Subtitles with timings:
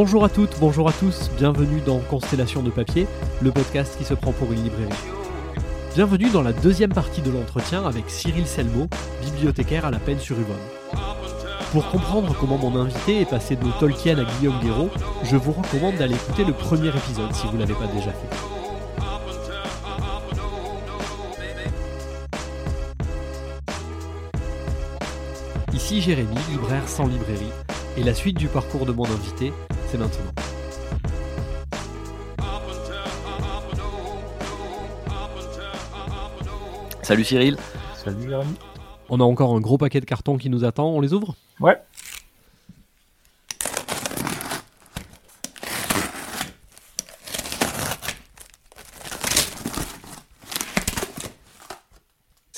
[0.00, 3.08] Bonjour à toutes, bonjour à tous, bienvenue dans Constellation de papier,
[3.42, 4.92] le podcast qui se prend pour une librairie.
[5.96, 8.86] Bienvenue dans la deuxième partie de l'entretien avec Cyril Selmo,
[9.24, 10.54] bibliothécaire à la peine sur Yvonne.
[11.72, 14.90] Pour comprendre comment mon invité est passé de Tolkien à Guillaume Guéraud,
[15.24, 18.36] je vous recommande d'aller écouter le premier épisode si vous ne l'avez pas déjà fait.
[25.74, 27.50] Ici Jérémy, libraire sans librairie,
[27.96, 29.52] et la suite du parcours de mon invité,
[29.88, 30.32] c'est maintenant.
[37.02, 37.56] Salut Cyril.
[37.96, 38.54] Salut Jérémy.
[39.08, 41.34] On a encore un gros paquet de cartons qui nous attend, on les ouvre?
[41.60, 41.80] Ouais.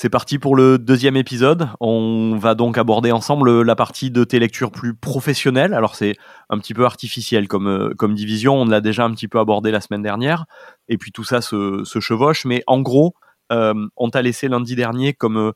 [0.01, 1.69] C'est parti pour le deuxième épisode.
[1.79, 5.75] On va donc aborder ensemble la partie de tes lectures plus professionnelles.
[5.75, 6.15] Alors c'est
[6.49, 9.69] un petit peu artificiel comme, euh, comme division, on l'a déjà un petit peu abordé
[9.69, 10.45] la semaine dernière,
[10.87, 13.13] et puis tout ça se, chevauche, mais en gros,
[13.51, 15.51] euh, on t'a laissé lundi dernier comme euh,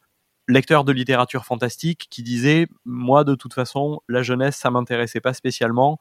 [0.48, 5.34] lecteur de littérature fantastique qui disait moi de toute façon la jeunesse ça m'intéressait pas
[5.34, 5.98] spécialement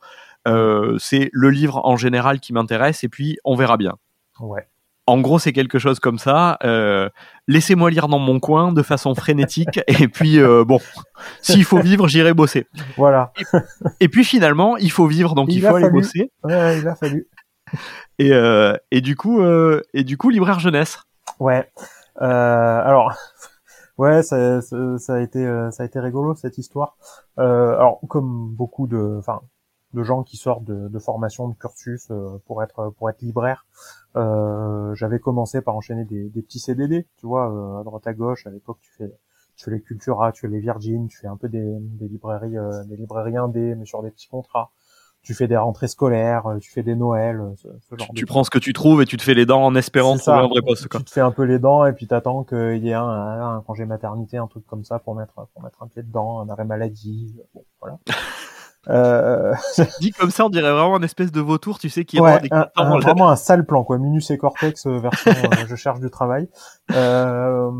[0.99, 3.95] c'est le livre en général qui m'intéresse et puis on verra bien
[4.39, 4.69] Ouais.
[5.07, 7.09] En gros c'est quelque chose comme ça euh,
[7.49, 10.81] laissez-moi lire dans mon coin de façon frénétique et puis euh, bon
[11.43, 12.67] s'il faut vivre j'irai bosser
[12.97, 13.33] Voilà.
[14.01, 15.93] et puis finalement il faut vivre donc il, Il faut aller fallu.
[16.01, 17.29] bosser Ouais, il a fallu.
[18.19, 20.99] et, euh, et du coup euh, et du coup libraire jeunesse
[21.41, 21.69] Ouais.
[22.23, 23.13] Euh, alors,
[23.99, 26.97] ouais, ça, ça, ça a été, euh, ça a été rigolo cette histoire.
[27.41, 29.41] Euh, alors, comme beaucoup de, enfin,
[29.95, 33.65] de gens qui sortent de, de formation, de cursus euh, pour être, pour être libraire,
[34.17, 38.13] euh, j'avais commencé par enchaîner des, des petits CDD, tu vois, euh, à droite à
[38.13, 38.47] gauche.
[38.47, 39.11] À l'époque, tu fais,
[39.57, 42.57] tu fais les Cultura, tu fais les Virgin, tu fais un peu des, des librairies,
[42.59, 44.71] euh, des librairies indées, mais sur des petits contrats.
[45.23, 48.45] Tu fais des rentrées scolaires, tu fais des Noëls, ce, ce genre de tu prends
[48.45, 50.39] ce que tu trouves et tu te fais les dents en espérant trouver ça.
[50.39, 52.85] un vrai poste quoi Tu te fais un peu les dents et puis t'attends qu'il
[52.85, 55.83] y ait un, un, un congé maternité, un truc comme ça pour mettre pour mettre
[55.83, 57.35] un pied dedans, un arrêt maladie.
[57.55, 57.99] Bon, voilà.
[58.89, 59.55] Euh,
[60.01, 62.49] Dit comme ça, on dirait vraiment une espèce de vautour, tu sais, qui ouais, des
[62.51, 65.35] un- un- vraiment un sale plan quoi, Minus et Cortex euh, version euh,
[65.69, 66.49] je cherche du travail.
[66.93, 67.71] Euh,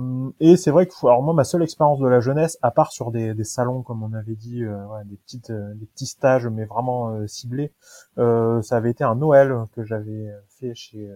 [0.41, 3.11] et c'est vrai que alors moi ma seule expérience de la jeunesse, à part sur
[3.11, 6.47] des, des salons comme on avait dit, euh, ouais, des petites euh, des petits stages
[6.47, 7.73] mais vraiment ciblés,
[8.19, 11.11] euh, ça avait été un Noël que j'avais fait chez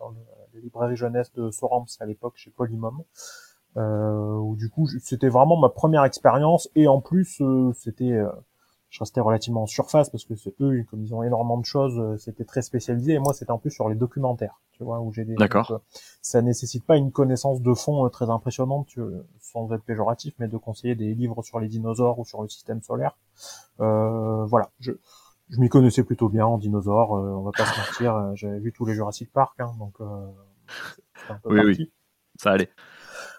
[0.00, 0.16] dans le,
[0.54, 3.02] la librairie jeunesse de Sorams à l'époque chez Polymom.
[3.76, 8.28] Euh, où du coup c'était vraiment ma première expérience et en plus euh, c'était euh,
[8.94, 11.98] je restais relativement en surface parce que c'est eux comme ils ont énormément de choses
[11.98, 15.12] euh, c'était très spécialisé et moi c'était en plus sur les documentaires tu vois où
[15.12, 15.68] j'ai des D'accord.
[15.68, 19.00] donc, euh, ça nécessite pas une connaissance de fond euh, très impressionnante tu-
[19.40, 22.82] sans être péjoratif mais de conseiller des livres sur les dinosaures ou sur le système
[22.82, 23.18] solaire
[23.80, 24.92] euh, voilà je
[25.50, 28.72] je m'y connaissais plutôt bien en dinosaures euh, on va pas se mentir j'avais vu
[28.72, 30.04] tous les Jurassic Park hein, donc euh,
[31.28, 31.92] un peu Oui, oui.
[32.40, 32.70] Ça allait.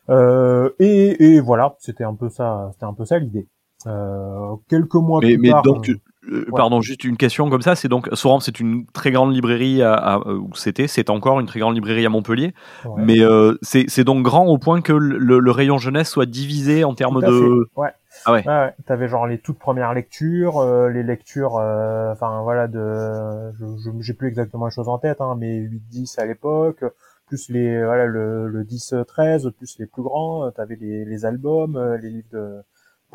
[0.10, 3.48] Euh, et, et voilà, c'était un peu ça, c'était un peu ça l'idée.
[3.88, 5.96] Euh, quelques mois Mais, plus mais tard, donc, euh,
[6.32, 7.76] euh, pardon, juste une question comme ça.
[7.76, 11.46] C'est donc, Soram, c'est une très grande librairie, à, à- où c'était, c'est encore une
[11.46, 12.54] très grande librairie à Montpellier.
[12.86, 16.84] ouais, Mais euh, c'est donc grand au point que le, le rayon jeunesse soit divisé
[16.84, 17.68] en termes de.
[17.76, 17.90] fait, ouais.
[18.26, 18.48] Ah ouais.
[18.48, 18.74] Ouais, ouais.
[18.86, 24.14] T'avais genre les toutes premières lectures, euh, les lectures, euh, enfin voilà, de, je, j'ai
[24.14, 26.84] plus exactement les choses en tête, hein, mais 8-10 à l'époque,
[27.28, 31.76] plus les, voilà, le, le 10-13, plus les plus grands, euh, t'avais les, les albums,
[31.76, 32.56] euh, les livres de,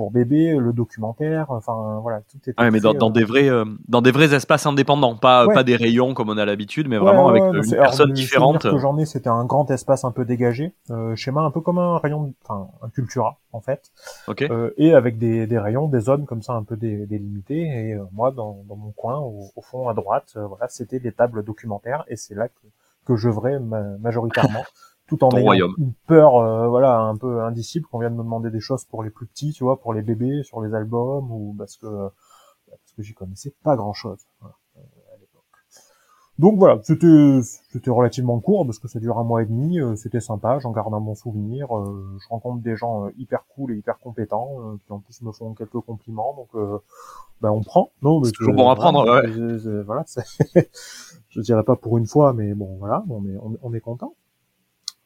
[0.01, 2.39] pour bébé, le documentaire, enfin voilà, tout.
[2.57, 5.47] Ah Ouais, mais dans, dans euh, des vrais, euh, dans des vrais espaces indépendants, pas,
[5.47, 5.55] Ouais.
[5.55, 8.63] pas des rayons comme on a l'habitude, mais vraiment avec euh, une alors, personne différente.
[8.63, 11.77] que j'en ai, c'était un grand espace un peu dégagé, euh, schéma un peu comme
[11.77, 13.91] un rayon, enfin un cultura en fait,
[14.27, 14.41] Ok.
[14.41, 17.61] euh, et avec des, des rayons, des zones comme ça un peu dé- délimitées.
[17.61, 20.99] Et euh, moi, dans, dans mon coin, au, au fond à droite, euh, voilà, c'était
[20.99, 22.55] des tables documentaires, et c'est là que,
[23.05, 24.65] que j'œuvrais ma- majoritairement,
[25.11, 25.75] tout en Ton ayant royaume.
[25.77, 29.11] une peur, euh, voilà, un peu indicible qu'on vienne me demander des choses pour les
[29.11, 31.87] plus petits, tu vois, pour les bébés, sur les albums, ou parce que
[32.69, 34.21] parce que j'y connaissais pas grand chose.
[34.41, 34.81] Voilà, euh,
[35.15, 35.43] à l'époque.
[36.39, 37.41] Donc voilà, c'était
[37.73, 40.71] c'était relativement court parce que ça dure un mois et demi, euh, c'était sympa, j'en
[40.71, 44.59] garde un bon souvenir, euh, je rencontre des gens euh, hyper cool et hyper compétents
[44.61, 46.79] euh, qui en plus me font quelques compliments, donc euh,
[47.41, 47.91] ben on prend.
[48.03, 49.83] Non, mais C'est toujours bon à prendre, voilà, ouais.
[49.83, 50.05] voilà,
[51.31, 53.81] je dirais pas pour une fois, mais bon voilà, on est on est, on est
[53.81, 54.15] content.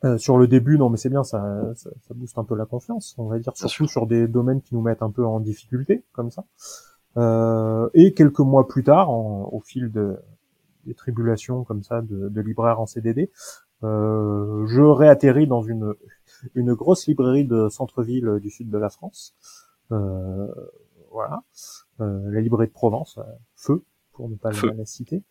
[0.05, 1.41] Euh, sur le début, non, mais c'est bien, ça,
[1.77, 4.75] ça, ça booste un peu la confiance, on va dire, surtout sur des domaines qui
[4.75, 6.45] nous mettent un peu en difficulté, comme ça.
[7.17, 10.17] Euh, et quelques mois plus tard, en- au fil de,
[10.85, 13.31] des tribulations comme ça de, de libraire en CDD,
[13.83, 15.95] euh, je réatterris dans une,
[16.55, 19.35] une grosse librairie de centre-ville du sud de la France.
[19.93, 20.49] Euh,
[21.13, 21.45] voilà,
[22.01, 23.19] euh, la librairie de Provence,
[23.55, 25.23] Feu, pour ne pas la citer.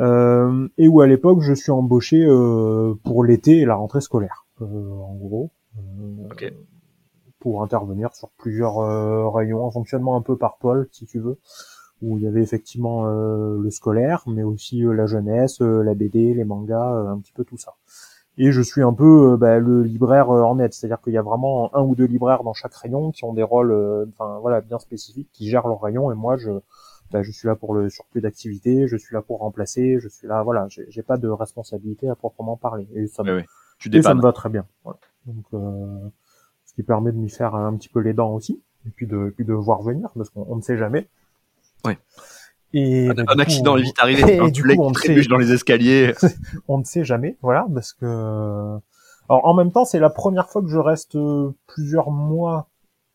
[0.00, 4.46] Euh, et où à l'époque je suis embauché euh, pour l'été et la rentrée scolaire,
[4.60, 5.50] euh, en gros,
[6.30, 6.56] okay.
[7.40, 11.38] pour intervenir sur plusieurs rayons, en fonctionnement un peu par pôle, si tu veux,
[12.00, 16.92] où il y avait effectivement le scolaire, mais aussi la jeunesse, la BD, les mangas,
[17.08, 17.74] un petit peu tout ça.
[18.40, 21.74] Et je suis un peu bah, le libraire en net, c'est-à-dire qu'il y a vraiment
[21.74, 25.28] un ou deux libraires dans chaque rayon qui ont des rôles, enfin voilà, bien spécifiques,
[25.32, 26.52] qui gèrent leur rayon, et moi je
[27.10, 30.26] bah, je suis là pour le surplus d'activité, je suis là pour remplacer, je suis
[30.26, 32.86] là, voilà, j'ai pas de responsabilité à proprement parler.
[32.94, 33.42] Et ça, me,
[33.78, 34.66] Tu ça me va très bien.
[34.84, 34.98] Voilà.
[35.26, 36.08] Donc, euh,
[36.66, 39.32] ce qui permet de m'y faire un petit peu les dents aussi, et puis de,
[39.34, 41.08] puis de voir venir, parce qu'on ne sait jamais.
[41.84, 41.94] Oui.
[42.74, 44.36] Et un, bah, un accident est vite arrivé.
[44.36, 46.12] Et, du coup, on sait, dans les escaliers.
[46.68, 48.78] on ne sait jamais, voilà, parce que.
[49.30, 51.16] Alors en même temps, c'est la première fois que je reste
[51.66, 52.68] plusieurs mois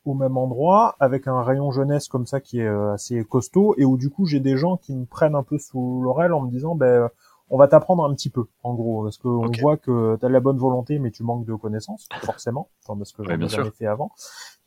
[0.06, 3.86] au même endroit avec un rayon jeunesse comme ça qui est euh, assez costaud et
[3.86, 6.50] où du coup j'ai des gens qui me prennent un peu sous l'oreille en me
[6.50, 7.10] disant ben
[7.50, 9.04] on va t'apprendre un petit peu en gros.
[9.04, 11.54] Parce que on voit que tu as de la bonne volonté mais tu manques de
[11.56, 14.12] connaissances forcément parce que j'en ai jamais fait avant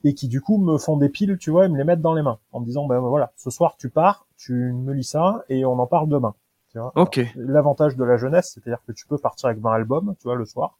[0.05, 2.15] et qui du coup me font des piles tu vois et me les mettent dans
[2.15, 5.43] les mains en me disant ben voilà ce soir tu pars tu me lis ça
[5.49, 6.35] et on en parle demain
[6.71, 6.93] tu vois.
[6.97, 7.21] Ok.
[7.37, 10.45] L'avantage de la jeunesse c'est-à-dire que tu peux partir avec 20 albums tu vois le
[10.45, 10.79] soir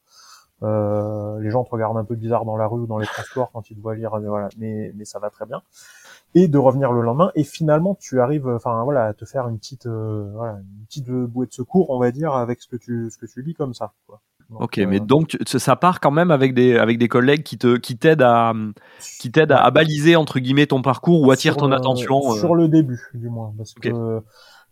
[0.63, 3.51] euh, les gens te regardent un peu bizarre dans la rue ou dans les transports
[3.53, 5.63] quand ils te voient lire, euh, voilà, mais, mais ça va très bien.
[6.35, 9.59] Et de revenir le lendemain, et finalement tu arrives, enfin voilà, à te faire une
[9.59, 13.11] petite, euh, voilà, une petite bouée de secours, on va dire, avec ce que tu,
[13.11, 13.93] ce que tu lis comme ça.
[14.07, 14.21] Quoi.
[14.55, 17.99] ok, mais donc ça part quand même avec des avec des collègues qui te qui
[17.99, 18.53] t'aident à
[19.21, 22.21] qui t'aident à, baliser entre guillemets ton parcours ou attirent ton attention.
[22.33, 24.23] Sur le début, du moins, parce que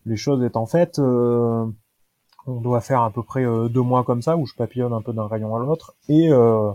[0.07, 1.67] les choses étant faites, euh,
[2.47, 5.03] on doit faire à peu près euh, deux mois comme ça où je papillonne un
[5.03, 6.71] peu d'un rayon à l'autre et euh,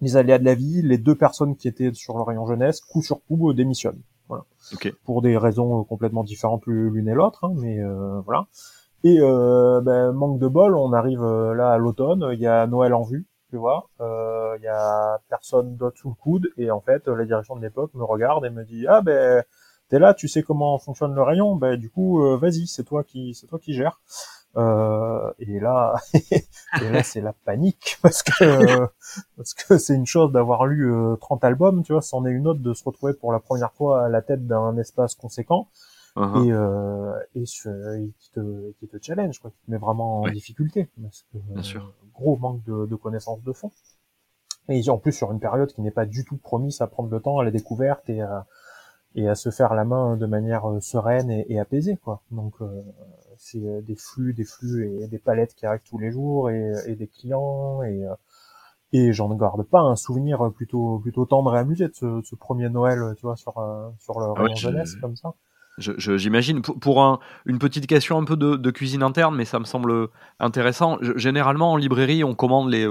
[0.00, 3.02] les aléas de la vie, les deux personnes qui étaient sur le rayon jeunesse, coup
[3.02, 4.02] sur coup, euh, démissionnent.
[4.28, 4.44] Voilà.
[5.04, 7.78] Pour des raisons euh, complètement différentes l'une et l'autre, hein, mais
[8.24, 8.46] voilà.
[9.06, 13.02] Et ben, manque de bol, on arrive là à l'automne, il y a Noël en
[13.02, 17.26] vue, tu vois, il y a personne d'autre sous le coude, et en fait, la
[17.26, 19.44] direction de l'époque me regarde et me dit ah ben
[19.90, 23.34] t'es là, tu sais comment fonctionne le rayon, ben du coup vas-y, c'est toi qui
[23.34, 24.00] c'est toi qui gères.
[24.56, 28.86] Euh, et là, et là c'est la panique parce que
[29.36, 32.46] parce que c'est une chose d'avoir lu 30 euh, albums, tu vois, c'en est une
[32.46, 35.68] autre de se retrouver pour la première fois à la tête d'un espace conséquent
[36.16, 36.46] uh-huh.
[36.46, 40.88] et euh, et qui te qui te challenge, quoi, qui te met vraiment en difficulté
[41.02, 41.92] parce que Bien sûr.
[42.14, 43.72] gros manque de, de connaissances de fond.
[44.68, 47.20] Et en plus sur une période qui n'est pas du tout promise à prendre le
[47.20, 48.46] temps à la découverte et à,
[49.14, 52.22] et à se faire la main de manière sereine et, et apaisée, quoi.
[52.30, 52.54] Donc
[53.38, 56.72] c'est euh, des flux, des flux et des palettes qui arrivent tous les jours et,
[56.86, 58.14] et des clients et euh,
[58.92, 62.68] et j'en garde pas un souvenir plutôt plutôt tendre et amusé de ce, ce premier
[62.68, 65.34] Noël, tu vois, sur euh, sur le ah jeunesse comme ça.
[65.78, 69.58] J'imagine pour, pour un, une petite question un peu de, de, cuisine interne, mais ça
[69.58, 70.06] me semble
[70.38, 70.98] intéressant.
[71.16, 72.86] généralement en librairie, on commande les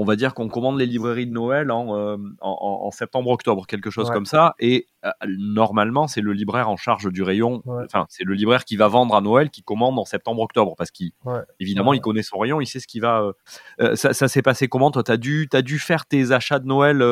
[0.00, 4.10] on va dire qu'on commande les librairies de Noël en, euh, en, septembre-octobre, quelque chose
[4.10, 4.54] comme ça.
[4.60, 7.64] Et euh, normalement, c'est le libraire en charge du rayon.
[7.66, 11.94] Enfin, c'est le libraire qui va vendre à Noël qui commande en septembre-octobre parce qu'évidemment,
[11.94, 13.32] il connaît son rayon, il sait ce qui va.
[13.80, 16.66] Euh, ça, s'est passé comment Toi, tu as dû, as dû faire tes achats de
[16.66, 17.02] Noël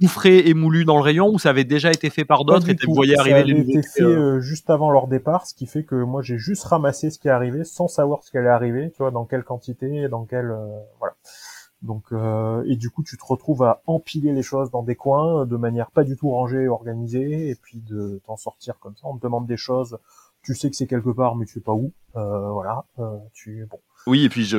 [0.00, 2.68] tout frais et moulu dans le rayon ou ça avait déjà été fait par d'autres
[2.68, 5.96] et tu voyais arriver les été fait juste avant leur départ, ce qui fait que
[5.96, 8.98] moi j'ai juste ramassé ce qui est arrivé sans savoir ce qui allait arriver, tu
[8.98, 10.52] vois, dans quelle quantité, dans quelle
[10.98, 11.14] voilà.
[11.82, 15.46] Donc euh, et du coup tu te retrouves à empiler les choses dans des coins
[15.46, 19.06] de manière pas du tout rangée et organisée et puis de t'en sortir comme ça.
[19.06, 19.98] On te demande des choses,
[20.42, 21.92] tu sais que c'est quelque part mais tu sais pas où.
[22.16, 23.78] Euh, voilà, euh, tu bon.
[24.08, 24.50] Oui, et puis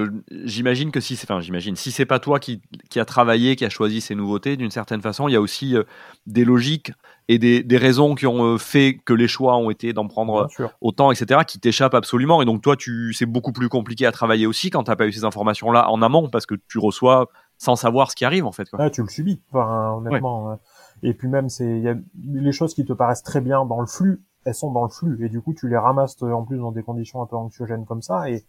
[0.46, 3.66] j'imagine que si c'est, enfin, j'imagine, si c'est pas toi qui, qui a travaillé, qui
[3.66, 5.84] a choisi ces nouveautés, d'une certaine façon, il y a aussi euh,
[6.28, 6.94] des logiques
[7.30, 10.48] et des, des, raisons qui ont euh, fait que les choix ont été d'en prendre
[10.82, 12.44] autant, etc., qui t'échappent absolument.
[12.44, 15.12] Et donc toi, tu, c'est beaucoup plus compliqué à travailler aussi quand t'as pas eu
[15.12, 17.28] ces informations-là en amont, parce que tu reçois
[17.58, 18.70] sans savoir ce qui arrive en fait.
[18.70, 18.78] Quoi.
[18.80, 20.52] Ah, tu le subis, enfin, honnêtement.
[20.52, 20.60] Hein.
[21.02, 23.82] Et puis même, c'est, il y a les choses qui te paraissent très bien dans
[23.82, 26.58] le flux, elles sont dans le flux, et du coup, tu les ramasses en plus
[26.58, 28.46] dans des conditions un peu anxiogènes comme ça, et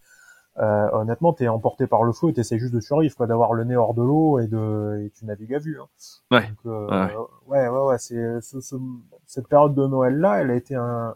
[0.59, 3.63] euh, honnêtement, t'es emporté par le flot et t'essaies juste de survivre, quoi, d'avoir le
[3.63, 5.79] nez hors de l'eau et de, et tu navigues à vue.
[5.79, 5.87] Hein.
[6.29, 6.51] Ouais.
[6.65, 7.07] Euh,
[7.47, 7.67] ouais.
[7.67, 7.79] ouais.
[7.79, 8.75] ouais, c'est ce, ce,
[9.25, 11.15] cette période de Noël là, elle a été un,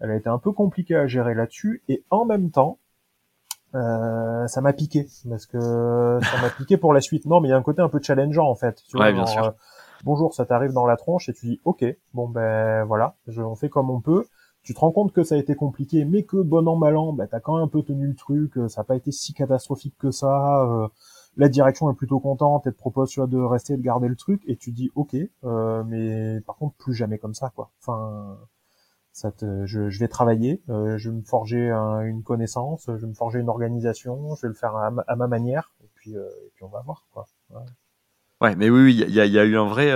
[0.00, 2.78] elle a été un peu compliquée à gérer là-dessus et en même temps,
[3.74, 7.26] euh, ça m'a piqué parce que ça m'a piqué pour la suite.
[7.26, 8.82] Non, mais il y a un côté un peu challengeant en fait.
[8.88, 9.44] Tu vois, bien sûr.
[9.44, 9.50] Euh,
[10.04, 13.54] bonjour, ça t'arrive dans la tronche et tu dis ok, bon ben voilà, je, on
[13.54, 14.26] fait comme on peut
[14.66, 17.12] tu te rends compte que ça a été compliqué, mais que bon an mal an,
[17.12, 19.32] bah, t'as quand même un peu tenu le truc, euh, ça n'a pas été si
[19.32, 20.64] catastrophique que ça.
[20.64, 20.88] Euh,
[21.36, 24.16] la direction est plutôt contente, elle te propose tu vois, de rester, de garder le
[24.16, 27.70] truc, et tu dis ok, euh, mais par contre plus jamais comme ça quoi.
[27.80, 28.38] Enfin,
[29.12, 33.06] Ça te, je, je vais travailler, euh, je vais me forger une connaissance, je vais
[33.06, 36.64] me forger une organisation, je vais le faire à, ma, manière, et puis, et puis
[36.64, 37.26] on va voir quoi.
[38.40, 39.92] Ouais, mais oui, il y, a, y, a eu un vrai.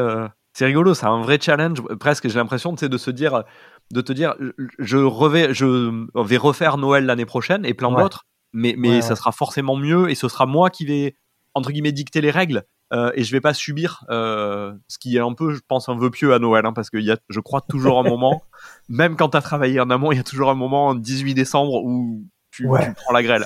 [0.53, 1.81] C'est rigolo, c'est un vrai challenge.
[1.99, 3.45] Presque, j'ai l'impression de se dire,
[3.93, 4.35] de te dire,
[4.79, 9.33] je, revais, je vais refaire Noël l'année prochaine et plein d'autres, mais, mais ça sera
[9.33, 11.17] forcément mieux et ce sera moi qui vais
[11.55, 15.21] entre guillemets dicter les règles euh, et je vais pas subir euh, ce qui est
[15.21, 17.39] un peu, je pense, un vœu pieux à Noël, hein, parce qu'il y a, je
[17.39, 18.43] crois, toujours un moment,
[18.89, 21.85] même quand tu as travaillé en amont, il y a toujours un moment, 18 décembre,
[21.85, 23.45] où tu, tu prends la grêle.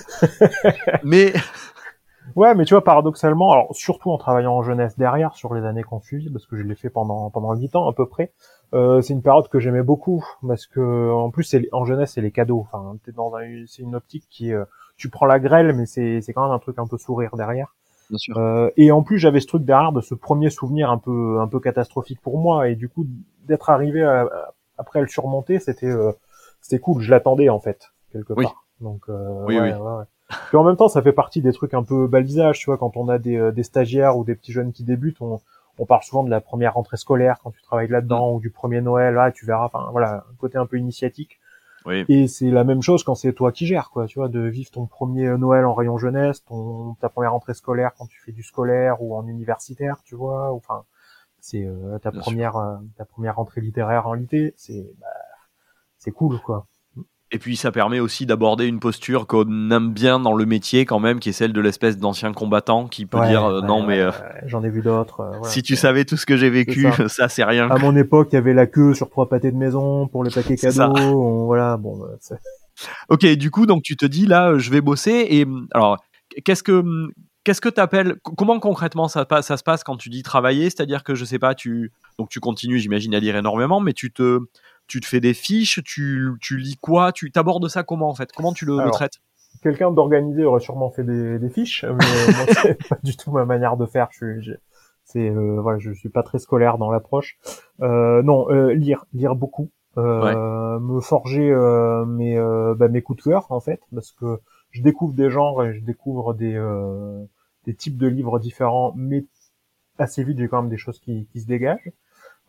[1.04, 1.34] mais
[2.36, 5.82] Ouais, mais tu vois, paradoxalement, alors surtout en travaillant en jeunesse derrière sur les années
[5.82, 8.32] qu'on suit, parce que je l'ai fait pendant pendant 8 ans à peu près,
[8.74, 12.20] euh, c'est une période que j'aimais beaucoup parce que en plus c'est en jeunesse c'est
[12.20, 12.66] les cadeaux.
[12.70, 14.64] Enfin, t'es dans un, c'est une optique qui euh,
[14.96, 17.74] tu prends la grêle, mais c'est c'est quand même un truc un peu sourire derrière.
[18.10, 18.36] Bien sûr.
[18.36, 21.48] Euh, et en plus j'avais ce truc derrière de ce premier souvenir un peu un
[21.48, 23.06] peu catastrophique pour moi et du coup
[23.46, 24.28] d'être arrivé à,
[24.76, 26.12] après à le surmonter, c'était euh,
[26.60, 27.00] c'était cool.
[27.00, 28.66] Je l'attendais en fait quelque part.
[28.80, 29.80] Donc euh, oui, ouais, oui.
[29.80, 30.04] Ouais,
[30.48, 32.96] puis en même temps, ça fait partie des trucs un peu balisage, tu vois, quand
[32.96, 35.38] on a des, des stagiaires ou des petits jeunes qui débutent, on,
[35.78, 38.34] on parle souvent de la première rentrée scolaire quand tu travailles là-dedans mm.
[38.34, 41.40] ou du premier Noël, là, tu verras, enfin voilà, un côté un peu initiatique.
[41.86, 42.04] Oui.
[42.08, 44.70] Et c'est la même chose quand c'est toi qui gères, quoi, tu vois, de vivre
[44.70, 48.42] ton premier Noël en rayon jeunesse, ton ta première rentrée scolaire quand tu fais du
[48.42, 50.84] scolaire ou en universitaire, tu vois, enfin,
[51.40, 55.06] c'est euh, ta première euh, ta première rentrée littéraire en lycée, c'est bah,
[55.98, 56.66] c'est cool, quoi.
[57.34, 61.00] Et puis ça permet aussi d'aborder une posture qu'on aime bien dans le métier quand
[61.00, 64.12] même, qui est celle de l'espèce d'ancien combattant qui peut dire euh, non mais euh,
[64.46, 65.18] j'en ai vu d'autres.
[65.18, 67.68] Euh, si tu savais tout ce que j'ai vécu, ça, c'est rien.
[67.68, 70.30] À mon époque, il y avait la queue sur trois pâtés de maison pour les
[70.30, 71.46] paquets cadeaux.
[71.46, 71.98] voilà, bon.
[71.98, 72.36] Bah,
[73.08, 76.04] ok, du coup donc tu te dis là, je vais bosser et alors
[76.44, 76.84] qu'est-ce que
[77.42, 80.70] qu'est-ce que t'appelles Comment concrètement ça, ça se passe quand tu dis travailler?
[80.70, 84.12] C'est-à-dire que je sais pas, tu donc tu continues, j'imagine à lire énormément, mais tu
[84.12, 84.38] te
[84.86, 88.30] tu te fais des fiches, tu, tu lis quoi, tu t'abordes ça comment en fait?
[88.32, 89.20] Comment tu le, traites?
[89.62, 91.94] Quelqu'un d'organisé aurait sûrement fait des, des fiches, mais
[92.36, 94.08] moi c'est pas du tout ma manière de faire.
[94.10, 94.52] Je suis,
[95.04, 97.38] c'est euh, voilà, je suis pas très scolaire dans l'approche.
[97.80, 103.18] Euh, non, euh, lire, lire beaucoup, euh, me forger euh, mes euh, bah, mes coups
[103.18, 106.60] de cœur en fait, parce que je découvre des genres et je découvre des
[107.64, 109.24] des types de livres différents, mais
[109.98, 111.92] assez vite j'ai quand même des choses qui, qui se dégagent.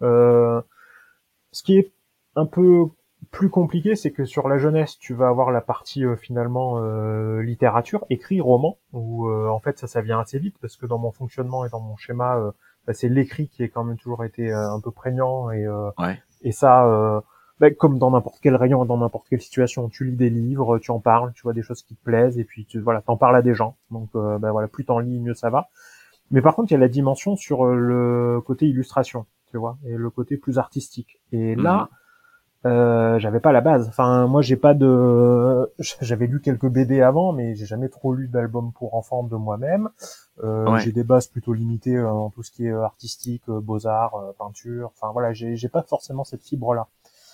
[0.01, 1.91] ce qui est
[2.35, 2.87] un peu
[3.31, 7.41] plus compliqué, c'est que sur la jeunesse, tu vas avoir la partie euh, finalement euh,
[7.41, 10.97] littérature, écrit, roman, où euh, en fait ça, ça vient assez vite parce que dans
[10.97, 12.53] mon fonctionnement et dans mon schéma,
[12.85, 15.65] bah, c'est l'écrit qui est quand même toujours été un peu prégnant et
[16.41, 17.23] et ça,
[17.59, 20.91] bah, comme dans n'importe quel rayon, dans n'importe quelle situation, tu lis des livres, tu
[20.91, 23.35] en parles, tu vois des choses qui te plaisent et puis tu voilà, t'en parles
[23.35, 23.77] à des gens.
[23.89, 25.69] Donc bah, voilà, plus t'en lis, mieux ça va.
[26.31, 29.95] Mais par contre, il y a la dimension sur le côté illustration, tu vois, et
[29.95, 31.19] le côté plus artistique.
[31.31, 31.97] Et là mhm.
[32.65, 33.87] Euh, j'avais pas la base.
[33.87, 35.71] Enfin, moi, j'ai pas de.
[36.01, 39.89] J'avais lu quelques BD avant, mais j'ai jamais trop lu d'albums pour enfants de moi-même.
[40.43, 43.85] Euh, J'ai des bases plutôt limitées euh, en tout ce qui est euh, artistique, beaux
[43.85, 44.91] arts, peinture.
[44.95, 46.87] Enfin voilà, j'ai pas forcément cette fibre-là.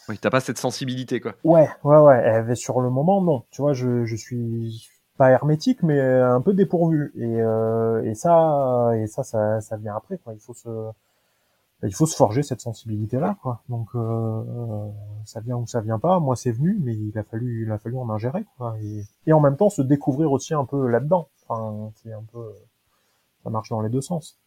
[0.09, 1.33] Oui, t'as pas cette sensibilité, quoi.
[1.43, 2.55] Ouais, ouais, ouais.
[2.55, 3.43] sur le moment, non.
[3.51, 7.13] Tu vois, je, je suis pas hermétique, mais un peu dépourvu.
[7.15, 7.37] Et,
[8.09, 10.17] et ça, et ça, ça, ça vient après.
[10.17, 10.33] Quoi.
[10.33, 10.67] Il faut se
[11.83, 13.63] il faut se forger cette sensibilité là quoi.
[13.69, 14.87] Donc euh, euh,
[15.25, 17.77] ça vient ou ça vient pas moi c'est venu mais il a fallu il a
[17.77, 20.99] fallu en ingérer quoi et, et en même temps se découvrir aussi un peu là
[20.99, 22.43] dedans enfin c'est un peu
[23.43, 24.37] ça marche dans les deux sens.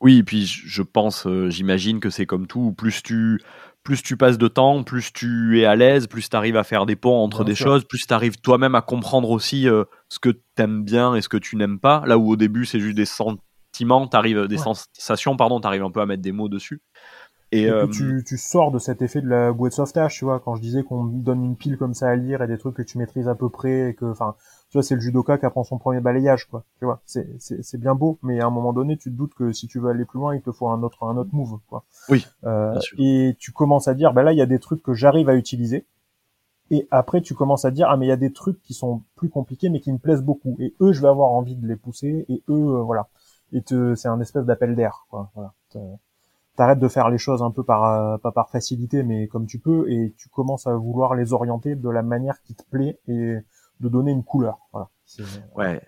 [0.00, 3.40] Oui et puis je pense euh, j'imagine que c'est comme tout plus tu
[3.82, 6.84] plus tu passes de temps plus tu es à l'aise plus tu arrives à faire
[6.84, 9.66] des ponts entre des choses plus tu arrives toi-même à comprendre aussi
[10.08, 12.02] ce que tu aimes bien et ce que tu n'aimes pas.
[12.04, 13.06] Là où au début c'est juste des
[14.10, 16.80] t'arrives des sensations, pardon, t'arrives un peu à mettre des mots dessus.
[17.54, 20.40] Et, euh, tu, tu, sors de cet effet de la bouée de sauvetage, tu vois,
[20.40, 22.82] quand je disais qu'on donne une pile comme ça à lire et des trucs que
[22.82, 24.34] tu maîtrises à peu près et que, enfin,
[24.70, 27.78] tu vois, c'est le judoka qui apprend son premier balayage, quoi, tu vois, c'est, c'est,
[27.78, 30.04] bien beau, mais à un moment donné, tu te doutes que si tu veux aller
[30.04, 31.84] plus loin, il te faut un autre, un autre move, quoi.
[32.08, 32.26] Oui.
[32.42, 35.28] Euh, et tu commences à dire, bah là, il y a des trucs que j'arrive
[35.28, 35.86] à utiliser.
[36.70, 39.02] Et après, tu commences à dire, ah, mais il y a des trucs qui sont
[39.14, 40.56] plus compliqués, mais qui me plaisent beaucoup.
[40.58, 42.24] Et eux, je vais avoir envie de les pousser.
[42.28, 43.06] Et eux, euh, voilà
[43.54, 43.62] et
[43.94, 45.30] c'est un espèce d'appel d'air, quoi.
[46.56, 49.58] T'arrêtes de faire les choses un peu par, euh, pas par facilité, mais comme tu
[49.58, 53.38] peux, et tu commences à vouloir les orienter de la manière qui te plaît et
[53.80, 54.58] de donner une couleur.
[54.72, 54.88] Voilà.
[55.56, 55.82] Ouais.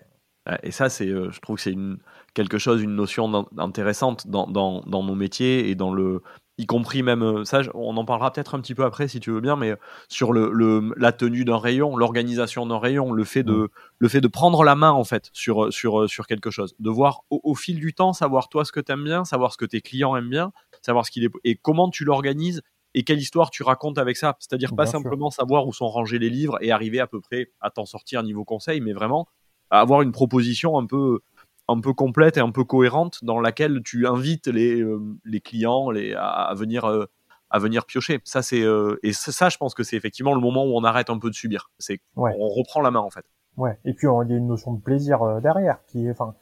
[0.63, 1.99] Et ça, c'est, euh, je trouve que c'est une
[2.33, 6.21] quelque chose, une notion intéressante dans, dans, dans nos métiers et dans le
[6.57, 9.31] y compris même euh, ça, on en parlera peut-être un petit peu après si tu
[9.31, 9.75] veux bien, mais
[10.09, 14.27] sur le, la tenue d'un rayon, l'organisation d'un rayon, le fait de le fait de
[14.27, 17.93] prendre la main en fait sur sur sur quelque chose, de voir au, fil du
[17.93, 20.51] temps, savoir toi ce que tu aimes bien, savoir ce que tes clients aiment bien,
[20.81, 22.61] savoir ce qu'il est et comment tu l'organises
[22.93, 24.35] et quelle histoire tu racontes avec ça.
[24.39, 24.99] C'est-à-dire pas sûr.
[24.99, 28.23] simplement savoir où sont rangés les livres et arriver à peu près à t'en sortir
[28.23, 29.27] niveau conseil, mais vraiment
[29.69, 31.19] avoir une proposition un peu
[31.67, 35.89] un peu complète et un peu cohérente dans laquelle tu invites les, euh, les clients
[35.91, 37.05] les, à, à venir euh,
[37.49, 38.19] à venir piocher.
[38.23, 40.83] Ça c'est euh, et ça, ça, je pense que c'est effectivement le moment où on
[40.83, 41.71] arrête un peu de subir.
[41.79, 42.35] C'est Ouais.
[42.39, 43.25] on reprend la main en fait.
[43.57, 43.79] Ouais.
[43.85, 46.35] Et puis, il y a une notion de plaisir euh, derrière qui est, enfin,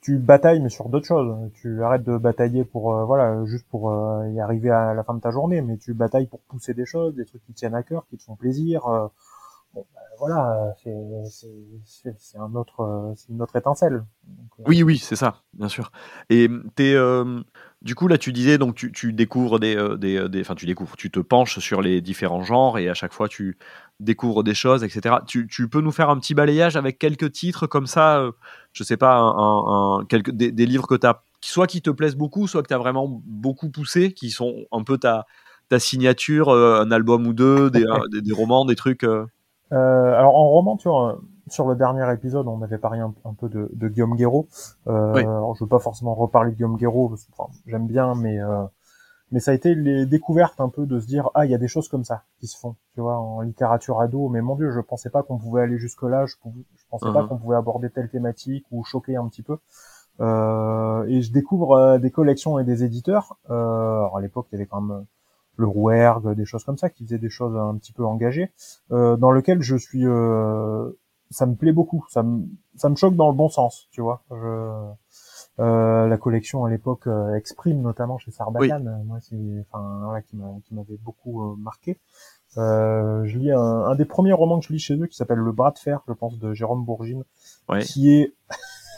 [0.00, 1.36] tu batailles, mais sur d'autres choses.
[1.54, 3.92] Tu arrêtes de batailler pour, euh, voilà, juste pour
[4.32, 7.14] y arriver à la fin de ta journée, mais tu batailles pour pousser des choses,
[7.14, 8.82] des trucs qui tiennent à cœur, qui te font plaisir.
[9.74, 10.90] bon, bah, voilà, c'est,
[12.36, 14.04] un autre, c'est une autre étincelle.
[14.64, 15.90] Oui, oui, c'est ça, bien sûr.
[16.30, 17.40] Et t'es, euh,
[17.82, 20.54] du coup, là, tu disais, donc tu, tu découvres des, euh, des, euh, des- enfin,
[20.54, 23.58] tu découvres, tu te penches sur les différents genres et à chaque fois, tu
[24.00, 25.20] découvres des choses, etc.
[25.26, 28.32] Tu, tu peux nous faire un petit balayage avec quelques titres comme ça, euh,
[28.72, 32.46] je sais pas, un, quelques, des, des livres que t'as, soit qui te plaisent beaucoup,
[32.46, 35.26] soit que t'as vraiment beaucoup poussé, qui sont un peu ta,
[35.68, 37.84] ta signature, un album ou deux, des,
[38.22, 39.04] des, romans, des trucs.
[39.70, 43.48] alors en roman, tu vois, sur le dernier épisode, on avait parlé un, un peu
[43.48, 44.48] de, de Guillaume Guéraud.
[44.88, 45.20] Euh, Oui.
[45.22, 48.40] alors je veux pas forcément reparler de Guillaume Guéraud, parce que, enfin, j'aime bien, mais
[48.40, 48.64] euh,
[49.32, 51.58] mais ça a été les découvertes un peu de se dire ah il y a
[51.58, 54.28] des choses comme ça qui se font, tu vois, en littérature ado.
[54.28, 56.26] Mais mon dieu, je pensais pas qu'on pouvait aller jusque là.
[56.26, 57.28] Je, pouvais, je pensais pas Mhm.
[57.28, 59.58] qu'on pouvait aborder telle thématique ou choquer un petit peu.
[60.20, 63.36] Euh, et je découvre euh, des collections et des éditeurs.
[63.50, 63.54] Euh,
[63.98, 65.02] alors à l'époque, il y avait quand même euh,
[65.56, 68.52] le Rouergue, des choses comme ça, qui faisaient des choses un petit peu engagées,
[68.92, 70.88] euh, dans lequel je suis, euh,
[71.30, 74.22] ça me plaît beaucoup, ça me, ça me choque dans le bon sens, tu vois.
[74.30, 74.90] Je,
[75.58, 80.22] euh, la collection à l'époque euh, Exprime notamment chez Sarbacane, euh, moi c'est, enfin voilà,
[80.22, 81.98] qui m'a, qui m'avait beaucoup euh, marqué.
[82.58, 85.38] Euh, je lis un, un des premiers romans que je lis chez eux qui s'appelle
[85.38, 87.24] Le Bras de fer, je pense, de Jérôme Bourgine,
[87.82, 88.34] qui est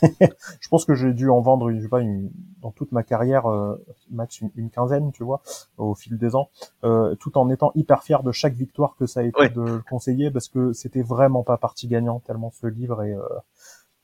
[0.59, 2.29] je pense que j'ai dû en vendre, je sais pas, une-
[2.61, 3.75] dans toute ma carrière, euh,
[4.11, 5.41] max une, une quinzaine, tu vois,
[5.77, 6.49] au fil des ans,
[6.83, 9.49] euh, tout en étant hyper fier de chaque victoire que ça a été Ouais.
[9.49, 13.13] de le conseiller, parce que c'était vraiment pas partie gagnante tellement ce livre est.
[13.15, 13.23] Euh...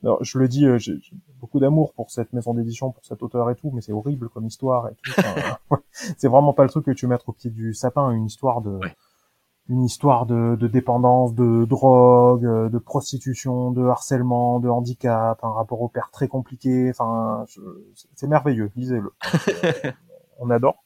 [0.03, 0.99] Alors, je le dis, j'ai
[1.39, 4.45] beaucoup d'amour pour cette maison d'édition, pour cet auteur et tout, mais c'est horrible comme
[4.45, 5.12] histoire et tout.
[5.17, 5.77] Enfin, ouais.
[6.17, 8.69] c'est vraiment pas le truc que tu mets au pied du sapin, une histoire de.
[8.71, 8.93] Ouais.
[9.67, 15.51] Une histoire de, de dépendance, de drogue, euh, de prostitution, de harcèlement, de handicap, un
[15.51, 16.89] rapport au père très compliqué.
[16.91, 17.45] Enfin,
[18.15, 18.71] c'est merveilleux.
[18.75, 19.12] Lisez-le.
[20.39, 20.86] On adore.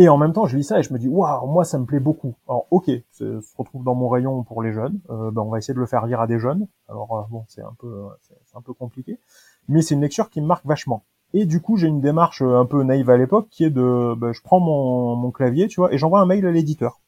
[0.00, 1.84] Et en même temps, je lis ça et je me dis, waouh, moi, ça me
[1.84, 2.36] plaît beaucoup.
[2.46, 5.00] Alors, ok, ça se retrouve dans mon rayon pour les jeunes.
[5.10, 6.68] Euh, ben, on va essayer de le faire lire à des jeunes.
[6.88, 9.18] Alors, euh, bon, c'est un peu, euh, c'est un peu compliqué.
[9.66, 11.04] Mais c'est une lecture qui me marque vachement.
[11.34, 14.32] Et du coup, j'ai une démarche un peu naïve à l'époque qui est de, ben,
[14.32, 17.00] je prends mon, mon clavier, tu vois, et j'envoie un mail à l'éditeur.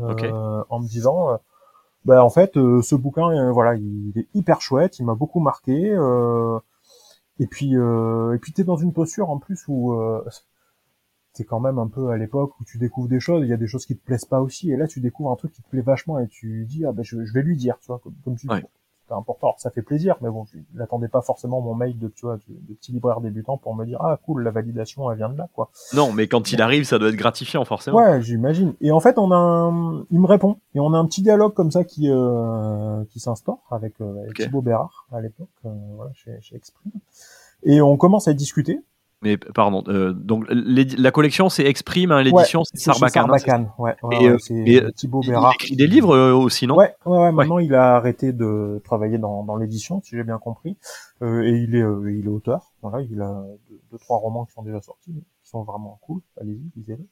[0.00, 0.64] Euh.
[0.70, 1.36] En me disant, euh,
[2.04, 5.90] ben, en fait, euh, ce bouquin, voilà, il est hyper chouette, il m'a beaucoup marqué.
[5.90, 6.58] euh,
[7.40, 10.24] et puis, euh, et puis t'es dans une posture en plus où euh,
[11.32, 13.56] c'est quand même un peu à l'époque où tu découvres des choses, il y a
[13.56, 15.68] des choses qui te plaisent pas aussi, et là tu découvres un truc qui te
[15.68, 18.14] plaît vachement et tu dis ah ben je, je vais lui dire, tu vois, comme,
[18.24, 18.64] comme tu dis.
[19.08, 22.08] C'est important, Alors, ça fait plaisir, mais bon, je n'attendais pas forcément mon mail de
[22.08, 25.16] tu vois de, de petit libraire débutant pour me dire ah cool la validation elle
[25.16, 25.70] vient de là quoi.
[25.94, 27.96] Non, mais quand il arrive, ça doit être gratifiant forcément.
[27.96, 28.74] Ouais, j'imagine.
[28.80, 30.04] Et en fait, on a un...
[30.10, 33.60] il me répond et on a un petit dialogue comme ça qui euh, qui s'instaure
[33.70, 34.36] avec, euh, avec.
[34.36, 36.92] Thibaut Bérard à l'époque, euh, voilà, chez, chez Exprime.
[37.62, 38.80] Et on commence à discuter.
[39.20, 43.24] Mais pardon, euh, donc la collection c'est Exprime, hein, l'édition c'est Sarbacane.
[43.24, 43.96] hein, Sarbacane, ouais.
[44.04, 45.54] ouais, Et, ouais, euh, c'est et, Thibaut Il, il Bérard.
[45.54, 46.76] écrit des livres euh, aussi, non?
[46.76, 50.38] Ouais, ouais, ouais, maintenant il a arrêté de travailler dans, dans l'édition, si j'ai bien
[50.38, 50.76] compris,
[51.22, 52.70] euh, et il est, euh, il est auteur.
[52.80, 56.20] Voilà, il a deux, deux, trois romans qui sont déjà sortis, qui sont vraiment cool.
[56.40, 57.06] Allez-y, lisez-les.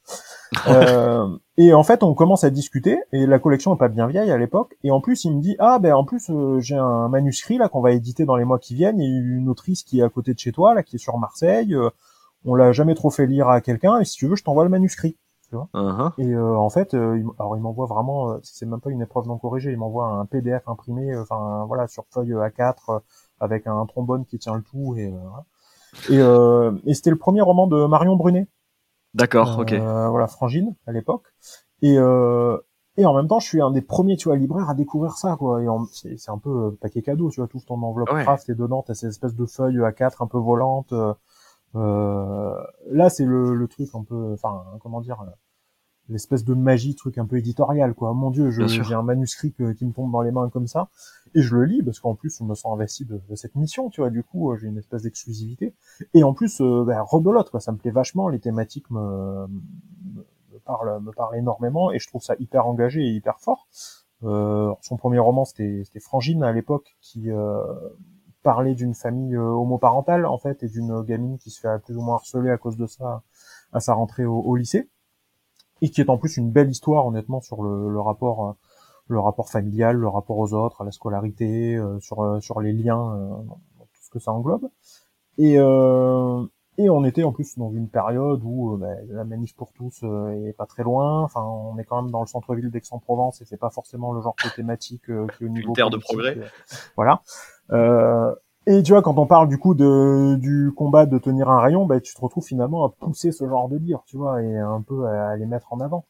[0.68, 4.30] Euh, et en fait, on commence à discuter, et la collection est pas bien vieille
[4.30, 4.76] à l'époque.
[4.85, 7.68] Et en plus, il me dit ah ben en plus euh, j'ai un manuscrit là
[7.68, 9.00] qu'on va éditer dans les mois qui viennent.
[9.00, 10.98] Il y a une autrice qui est à côté de chez toi là, qui est
[10.98, 11.74] sur Marseille.
[11.74, 11.90] euh,
[12.44, 14.70] on l'a jamais trop fait lire à quelqu'un, et si tu veux, je t'envoie le
[14.70, 15.16] manuscrit.
[15.52, 16.12] Uh-huh.
[16.18, 19.70] Et euh, en fait, alors il m'envoie vraiment, c'est même pas une épreuve non corrigée,
[19.70, 22.98] il m'envoie un PDF imprimé, enfin voilà, sur feuille A4 euh,
[23.40, 25.12] avec un trombone qui tient le tout et
[26.11, 28.48] et, euh, et c'était le premier roman de Marion Brunet,
[29.16, 29.72] D'accord, ok.
[29.72, 31.24] euh, voilà Frangine à l'époque.
[31.83, 32.59] Et euh,
[32.98, 35.37] et en même temps, je suis un des premiers, tu vois, libraires à découvrir ça,
[35.37, 35.62] quoi.
[35.62, 38.22] Et c'est c'est un peu euh, paquet cadeau, tu vois, tout ton enveloppe Ouais.
[38.22, 40.92] craft et dedans, t'as ces espèces de feuilles A4 un peu volantes.
[41.76, 42.55] euh,
[42.90, 45.24] là, c'est le, le truc un peu, enfin, comment dire,
[46.09, 48.12] l'espèce de magie, truc un peu éditorial, quoi.
[48.14, 50.88] Mon Dieu, j'ai un manuscrit que- qui me tombe dans les mains comme ça,
[51.37, 53.90] et je le lis parce qu'en plus, je me sens investi de, de cette mission,
[53.90, 54.11] tu vois.
[54.11, 55.75] Du coup, euh, j'ai une espèce d'exclusivité.
[56.14, 57.61] Et en plus, euh, ben, rebelote, quoi.
[57.61, 58.29] Ça me plaît vachement.
[58.29, 63.03] Les thématiques me, me, me parlent, me parlent énormément, et je trouve ça hyper engagé
[63.03, 63.68] et hyper fort.
[64.25, 67.62] Euh, son premier roman, c'était Frangine à l'époque, qui euh,
[68.42, 72.01] parlait d'une famille euh, homoparentale en fait, et d'une gamine qui se fait plus ou
[72.01, 73.22] moins harceler à cause de ça
[73.72, 74.88] à sa rentrée au, au lycée.
[75.83, 78.57] et qui est en plus une belle histoire honnêtement sur le, le rapport
[79.09, 83.45] le rapport familial, le rapport aux autres, à la scolarité, sur sur les liens,
[83.92, 84.69] tout ce que ça englobe.
[85.38, 85.59] Et
[86.79, 90.01] et on était en plus dans une période où euh, bah, la manif pour tous
[90.03, 91.23] euh, est pas très loin.
[91.23, 94.37] Enfin, on est quand même dans le centre-ville d'Aix-en-Provence et c'est pas forcément le genre
[94.45, 96.37] de thématique euh, qui au niveau une terre de progrès.
[96.97, 97.23] voilà.
[98.66, 101.87] et tu vois, quand on parle du coup de du combat de tenir un rayon,
[101.87, 104.83] bah, tu te retrouves finalement à pousser ce genre de livre, tu vois, et un
[104.83, 106.05] peu à, les mettre en avant.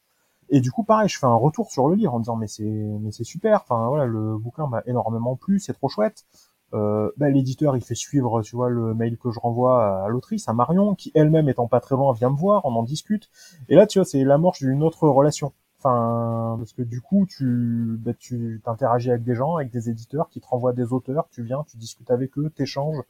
[0.49, 2.63] Et du coup, pareil, je fais un retour sur le livre en disant mais c'est
[2.63, 3.61] mais c'est super.
[3.63, 6.25] Enfin voilà, le bouquin m'a énormément plu, c'est trop chouette.
[6.73, 10.49] Euh, bah, l'éditeur il fait suivre tu vois le mail que je renvoie à l'autrice
[10.49, 13.29] à Marion qui elle-même étant pas très loin vient me voir on en discute.
[13.69, 15.53] Et là tu vois c'est l'amorce d'une autre relation.
[15.79, 20.27] Enfin parce que du coup tu bah, tu t'interagis avec des gens avec des éditeurs
[20.29, 23.01] qui te renvoient des auteurs tu viens tu discutes avec eux t'échanges.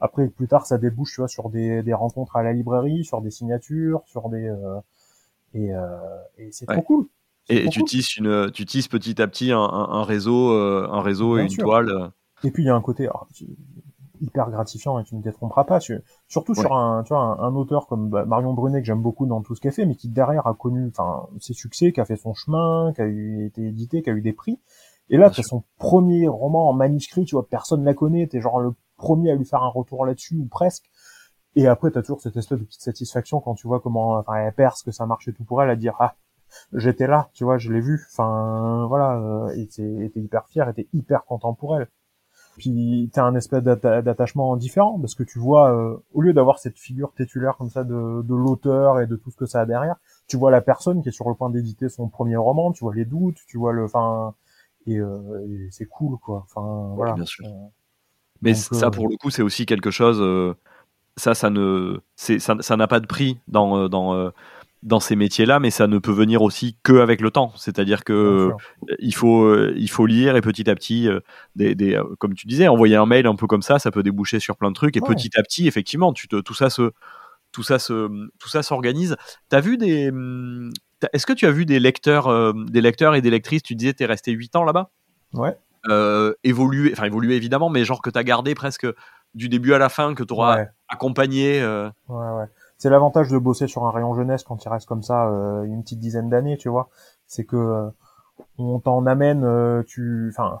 [0.00, 3.22] Après plus tard ça débouche tu vois sur des, des rencontres à la librairie sur
[3.22, 4.80] des signatures sur des euh,
[5.54, 5.80] et, euh,
[6.36, 7.06] et c'est trop cool
[7.48, 11.42] et, tu tisses une tu tisses petit à petit un, un, réseau un réseau et
[11.42, 12.12] une toile
[12.44, 13.08] et puis il y a un côté
[14.20, 15.78] hyper gratifiant et tu ne te tromperas pas.
[16.28, 19.42] Surtout sur un, tu vois, un, auteur comme bah, Marion Brunet que j'aime beaucoup dans
[19.42, 22.16] tout ce qu'elle fait, mais qui derrière a connu, enfin, ses succès, qui a fait
[22.16, 24.60] son chemin, qui a eu, été édité, qui a eu des prix.
[25.10, 28.60] Et là, c'est son premier roman en manuscrit, tu vois, personne la connaît, t'es genre
[28.60, 30.84] le premier à lui faire un retour là-dessus ou presque.
[31.56, 34.52] Et après, t'as toujours cette espèce de petite satisfaction quand tu vois comment, enfin, elle
[34.52, 36.14] perce, que ça marchait tout pour elle, à dire ah,
[36.72, 38.06] j'étais là, tu vois, je l'ai vu.
[38.12, 41.88] Enfin, voilà, euh, et t'es hyper fier, et t'es hyper content pour elle
[42.58, 46.78] puis t'as un espèce d'attachement différent parce que tu vois euh, au lieu d'avoir cette
[46.78, 49.96] figure titulaire comme ça de, de l'auteur et de tout ce que ça a derrière
[50.26, 52.94] tu vois la personne qui est sur le point d'éditer son premier roman tu vois
[52.94, 54.34] les doutes tu vois le enfin
[54.86, 57.46] et, euh, c'est cool quoi enfin voilà bien sûr.
[57.46, 57.50] Euh,
[58.42, 60.20] mais ça pour le coup c'est aussi quelque chose
[61.18, 64.32] ça ça ne c'est ça n'a pas de prix dans dans
[64.82, 67.52] dans ces métiers-là, mais ça ne peut venir aussi que avec le temps.
[67.56, 68.52] C'est-à-dire que euh,
[69.00, 71.20] il faut euh, il faut lire et petit à petit, euh,
[71.56, 74.40] des, des, comme tu disais, envoyer un mail un peu comme ça, ça peut déboucher
[74.40, 76.92] sur plein de trucs et petit à petit, effectivement, tu te, tout ça se
[77.50, 79.16] tout ça se tout ça s'organise.
[79.48, 80.70] T'as vu des hum,
[81.12, 84.04] est-ce que tu as vu des lecteurs des lecteurs et des lectrices Tu disais tu
[84.04, 84.90] es resté 8 ans là-bas?
[85.34, 85.56] Ouais.
[86.44, 88.86] évoluer, enfin évoluer évidemment, mais genre que tu as gardé presque
[89.34, 91.64] du début à la fin, que tu auras accompagné.
[91.64, 92.46] Ouais, ouais
[92.78, 95.82] c'est l'avantage de bosser sur un rayon jeunesse quand il reste comme ça euh, une
[95.82, 96.88] petite dizaine d'années, tu vois.
[97.26, 97.90] C'est que euh,
[98.56, 100.60] on t'en amène, euh, tu, enfin,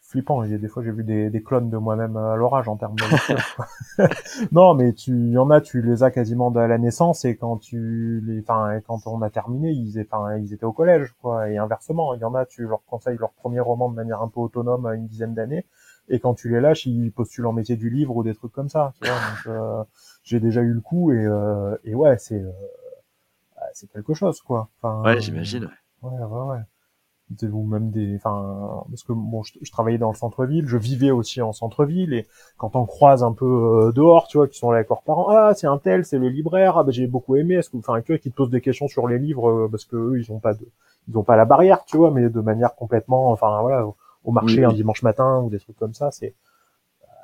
[0.00, 0.42] flippant.
[0.44, 3.04] Il des fois j'ai vu des, des clones de moi-même à l'orage en termes de
[4.52, 7.58] non, mais tu, y en a, tu les as quasiment à la naissance et quand
[7.58, 11.50] tu les, enfin, quand on a terminé, ils étaient, ils étaient au collège, quoi.
[11.50, 14.28] Et inversement, il y en a, tu leur conseilles leur premier roman de manière un
[14.28, 15.66] peu autonome à une dizaine d'années
[16.08, 18.68] et quand tu les lâches, ils postulent en métier du livre ou des trucs comme
[18.68, 18.92] ça.
[19.00, 19.86] Tu vois, donc,
[20.24, 22.50] j'ai déjà eu le coup et, euh, et ouais, c'est euh,
[23.56, 24.68] bah, c'est quelque chose quoi.
[24.80, 25.70] Enfin, ouais, j'imagine.
[26.02, 26.60] Ouais, ouais, ouais.
[27.50, 31.40] Ou même des, enfin, parce que bon, je, travaillais dans le centre-ville, je vivais aussi
[31.40, 32.26] en centre-ville et
[32.58, 35.28] quand on croise un peu euh, dehors, tu vois, qui sont là avec leurs parents,
[35.30, 37.98] ah c'est un tel, c'est le libraire, ah bah, j'ai beaucoup aimé, est-ce que, enfin,
[38.02, 40.40] tu vois, qui te posent des questions sur les livres parce que eux, ils ont
[40.40, 40.68] pas de,
[41.08, 43.86] ils ont pas la barrière, tu vois, mais de manière complètement, enfin voilà,
[44.24, 46.34] au, marché un dimanche matin ou des trucs comme ça, c'est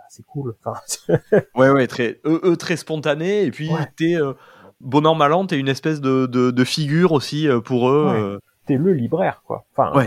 [0.09, 0.55] c'est cool.
[0.65, 0.81] Enfin,
[1.55, 3.45] ouais, ouais, très, eux, très spontané.
[3.45, 4.33] Et puis, t'es euh,
[4.81, 8.07] bon an, mal an, t'es une espèce de, de, figure aussi euh, pour eux.
[8.09, 8.39] Euh.
[8.67, 9.65] T'es le libraire, quoi.
[9.77, 10.07] Enfin,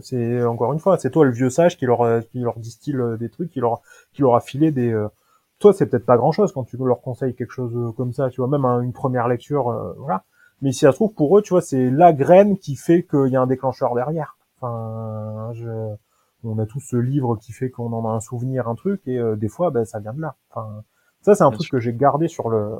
[0.00, 3.28] c'est encore une fois, c'est toi le vieux sage qui leur, qui leur distille des
[3.28, 3.80] trucs, qui leur,
[4.12, 4.94] qui leur a filé des.
[5.58, 8.40] toi, c'est peut-être pas grand chose quand tu leur conseilles quelque chose comme ça, tu
[8.40, 10.22] vois, même une première lecture, voilà.
[10.62, 13.28] Mais si ça se trouve, pour eux, tu vois, c'est la graine qui fait qu'il
[13.28, 14.35] y a un déclencheur derrière.
[14.56, 15.96] Enfin, je
[16.44, 19.18] on a tous ce livre qui fait qu'on en a un souvenir, un truc, et
[19.18, 20.36] euh, des fois, ben, ça vient de là.
[20.50, 20.84] Enfin,
[21.22, 22.76] ça, c'est un truc que j'ai gardé sur le.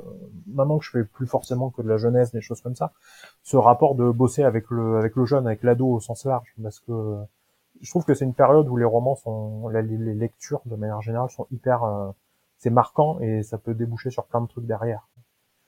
[0.47, 2.93] Maintenant que je fais plus forcément que de la jeunesse, des choses comme ça,
[3.43, 6.79] ce rapport de bosser avec le avec le jeune, avec l'ado au sens large, parce
[6.81, 7.17] que
[7.81, 11.31] je trouve que c'est une période où les romans sont, les, lectures de manière générale
[11.31, 12.11] sont hyper, euh,
[12.59, 15.09] c'est marquant et ça peut déboucher sur plein de trucs derrière.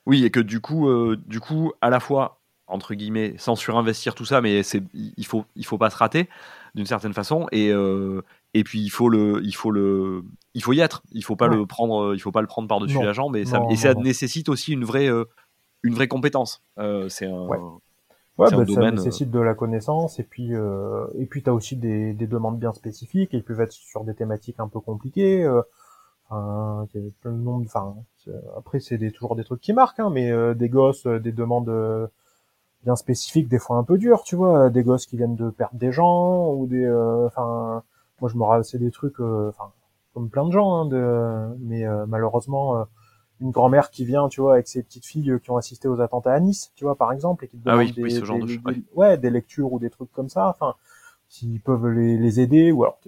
[0.06, 2.37] Oui, et que du coup, euh, du coup, à la fois
[2.68, 6.28] entre guillemets, sans surinvestir tout ça, mais c'est il faut il faut pas se rater
[6.74, 7.46] d'une certaine façon.
[7.50, 8.22] Et euh,
[8.54, 10.22] et puis il faut le il faut le
[10.54, 11.02] il faut y être.
[11.12, 13.44] Il faut pas le prendre il faut pas le prendre par dessus la jambe et
[13.44, 15.24] ça et ça nécessite aussi une vraie euh,
[15.82, 16.62] une vraie compétence.
[16.78, 17.58] Euh, c'est un ouais,
[18.36, 22.58] bah, ça nécessite de la connaissance et puis et puis t'as aussi des, des demandes
[22.58, 25.48] bien spécifiques et ils peuvent être sur des thématiques un peu compliquées
[26.30, 26.86] enfin
[27.20, 27.96] plein de nombre enfin
[28.56, 32.10] après c'est des, toujours des trucs qui marquent hein, mais des gosses des demandes
[32.84, 35.76] bien spécifiques, des fois un peu durs, tu vois, des gosses qui viennent de perdre
[35.78, 37.82] des gens ou des, euh, enfin,
[38.20, 39.72] moi je me c'est des trucs, euh, enfin,
[40.14, 42.86] comme plein de gens, hein, de, mais euh, malheureusement,
[43.40, 46.32] une grand-mère qui vient, tu vois, avec ses petites filles qui ont assisté aux attentats
[46.34, 48.38] à Nice, tu vois, par exemple, et qui te ah demandent oui, des, ce genre
[48.38, 50.48] des- de des- ouais, des lectures ou des trucs comme ça.
[50.48, 50.74] Enfin,
[51.28, 52.98] s'ils peuvent les, les aider, ou alors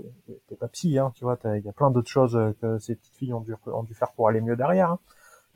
[0.48, 2.94] t'es pas psy, hein, tu vois, t'as- il y a plein d'autres choses que ces
[2.96, 4.90] petites filles ont dû, ont dû faire pour aller mieux derrière.
[4.92, 4.98] hein.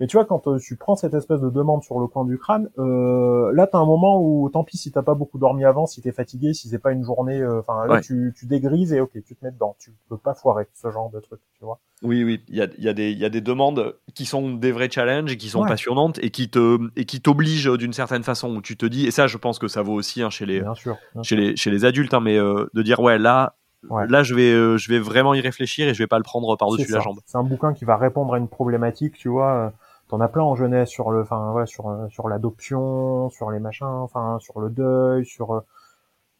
[0.00, 2.36] Mais tu vois, quand euh, tu prends cette espèce de demande sur le coin du
[2.36, 5.86] crâne, euh, là, t'as un moment où, tant pis si t'as pas beaucoup dormi avant,
[5.86, 8.00] si t'es fatigué, si c'est pas une journée, euh, enfin Ouais.
[8.00, 9.76] tu, tu dégrises et ok, tu te mets dedans.
[9.78, 11.78] Tu peux pas foirer ce genre de truc, tu vois.
[12.02, 14.24] Oui, oui, il y a, il y, a des- il y a des demandes qui
[14.26, 15.68] sont des vrais challenges et qui sont Ouais.
[15.68, 19.10] passionnantes et qui te et qui t'obligent d'une certaine façon où tu te dis et
[19.12, 20.98] ça je pense que ça vaut aussi hein, chez les Bien sûr.
[21.14, 23.54] bien chez les chez les adultes hein, mais euh, de dire ouais là
[23.90, 24.06] Ouais.
[24.08, 26.56] là je vais euh, je vais vraiment y réfléchir et je vais pas le prendre
[26.56, 27.18] par dessus C'est la jambe.
[27.26, 29.72] C'est un bouquin qui va répondre à une problématique, tu vois.
[30.08, 33.58] T'en as plein en jeunesse sur le, enfin voilà, sur euh, sur l'adoption, sur les
[33.60, 35.54] machins, enfin sur le deuil, sur.
[35.54, 35.60] euh,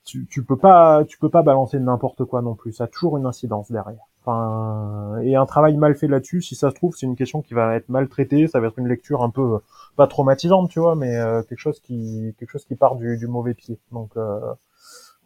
[0.04, 2.72] Tu, tu peux pas, tu peux pas balancer n'importe quoi non plus.
[2.72, 4.02] Ça a toujours une incidence derrière.
[4.26, 7.54] Enfin, et un travail mal fait là-dessus, si ça se trouve, c'est une question qui
[7.54, 8.46] va être mal traitée.
[8.48, 9.58] Ça va être une lecture un peu euh,
[9.96, 13.26] pas traumatisante, tu vois, mais euh, quelque chose qui, quelque chose qui part du, du
[13.26, 13.78] mauvais pied.
[13.92, 14.40] Donc, euh,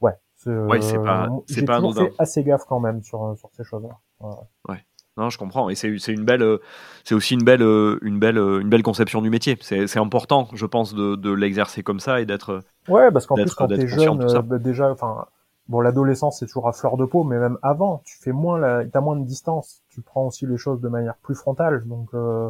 [0.01, 0.15] ouais.
[0.37, 1.81] C'est Ouais, c'est pas- c'est pas
[2.19, 3.99] assez gaffe quand même sur sur ces choses-là.
[4.21, 4.85] Ouais.
[5.19, 5.69] Non, je comprends.
[5.69, 6.59] Et c'est une belle euh,
[7.05, 9.59] c'est aussi une belle euh, une belle euh, une belle conception du métier.
[9.61, 13.53] C'est important je pense de de l'exercer comme ça et d'être Ouais, parce qu'en plus
[13.55, 15.27] quand t'es jeune, bah, déjà, enfin,
[15.69, 18.87] bon, l'adolescence c'est toujours à fleur de peau, mais même avant, tu fais moins, la...
[18.87, 22.49] t'as moins de distance, tu prends aussi les choses de manière plus frontale, donc euh,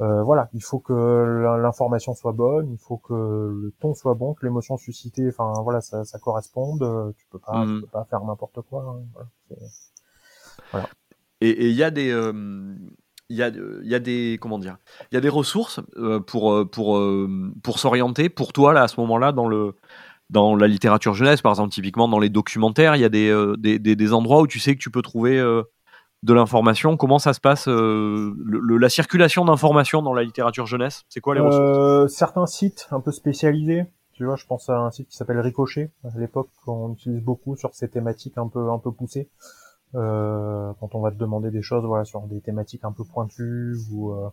[0.00, 0.92] euh, voilà, il faut que
[1.62, 5.80] l'information soit bonne, il faut que le ton soit bon, que l'émotion suscitée, enfin voilà,
[5.80, 7.14] ça, ça corresponde.
[7.16, 8.98] Tu peux pas, tu peux pas faire n'importe quoi.
[9.16, 9.22] hein,
[10.72, 10.88] voilà,
[11.40, 12.32] Et il y a des euh,
[13.28, 14.76] il y a il y a des comment dire
[15.10, 17.00] il y a des ressources euh, pour euh, pour
[17.62, 19.74] pour s'orienter pour toi là à ce moment-là dans le
[20.30, 23.56] dans la littérature jeunesse par exemple typiquement dans les documentaires il y a des euh,
[23.58, 25.62] des, des, des endroits où tu sais que tu peux trouver euh,
[26.22, 26.96] de l'information.
[26.96, 31.02] Comment ça se passe euh, le- le- la circulation d'informations dans la littérature jeunesse?
[31.10, 32.10] C'est quoi les ressources?
[32.10, 35.90] certains sites un peu spécialisés, tu vois, je pense à un site qui s'appelle Ricochet,
[36.02, 39.28] à l'époque qu'on utilise beaucoup sur ces thématiques un peu un peu poussées.
[39.94, 43.76] Euh, quand on va te demander des choses, voilà, sur des thématiques un peu pointues
[43.92, 44.28] ou euh,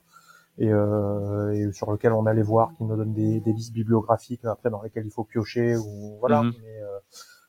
[0.58, 4.46] et, euh, et sur lequel on allait voir, qui nous donne des, des listes bibliographiques
[4.46, 6.44] après dans lesquelles il faut piocher ou voilà.
[6.44, 6.54] Mhm.
[6.62, 7.00] Mais euh,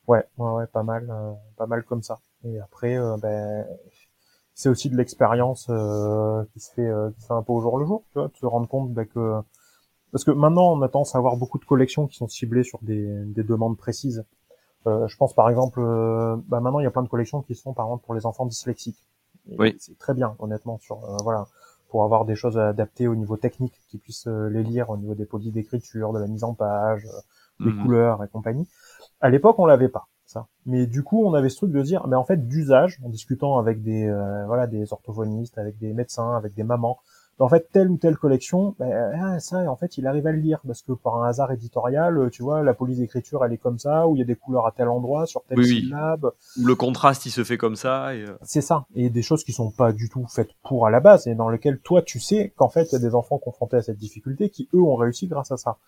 [0.09, 2.21] ouais, ouais, ouais, pas mal, euh, pas mal comme ça.
[2.45, 3.67] Et après, euh, ben
[4.55, 7.61] c'est aussi de l'expérience euh, qui se fait euh, qui se fait un peu au
[7.61, 9.41] jour le jour, tu vois, de se rendre compte ben, que
[10.13, 12.79] parce que maintenant on a tendance à avoir beaucoup de collections qui sont ciblées sur
[12.83, 14.25] des, des demandes précises.
[14.87, 17.55] Euh, je pense par exemple, euh, bah maintenant il y a plein de collections qui
[17.55, 18.99] se font par exemple pour les enfants dyslexiques.
[19.51, 19.77] Et Oui.
[19.79, 21.47] C'est très bien honnêtement sur euh, voilà
[21.89, 25.15] pour avoir des choses adaptées au niveau technique qui puissent euh, les lire au niveau
[25.15, 27.21] des polices d'écriture, de la mise en page, euh,
[27.61, 27.83] des Mhm.
[27.83, 28.67] couleurs et compagnie.
[29.21, 30.47] À l'époque, on l'avait pas ça.
[30.67, 33.59] Mais du coup, on avait ce truc de dire, mais en fait, d'usage, en discutant
[33.59, 36.99] avec des euh, voilà des orthophonistes, avec des médecins, avec des mamans,
[37.39, 40.39] en fait, telle ou telle collection, ben, ah, ça, en fait, il arrive à le
[40.39, 43.79] lire parce que par un hasard éditorial, tu vois, la police d'écriture, elle est comme
[43.79, 46.31] ça, où il y a des couleurs à tel endroit, sur telle Oui, syllabe.
[46.63, 48.87] le contraste il se fait comme ça et, euh, C'est ça.
[48.95, 51.49] Et des choses qui sont pas du tout faites pour à la base et dans
[51.49, 54.51] lesquelles toi, tu sais qu'en fait, il y a des enfants confrontés à cette difficulté
[54.51, 55.79] qui, eux, ont réussi grâce à ça.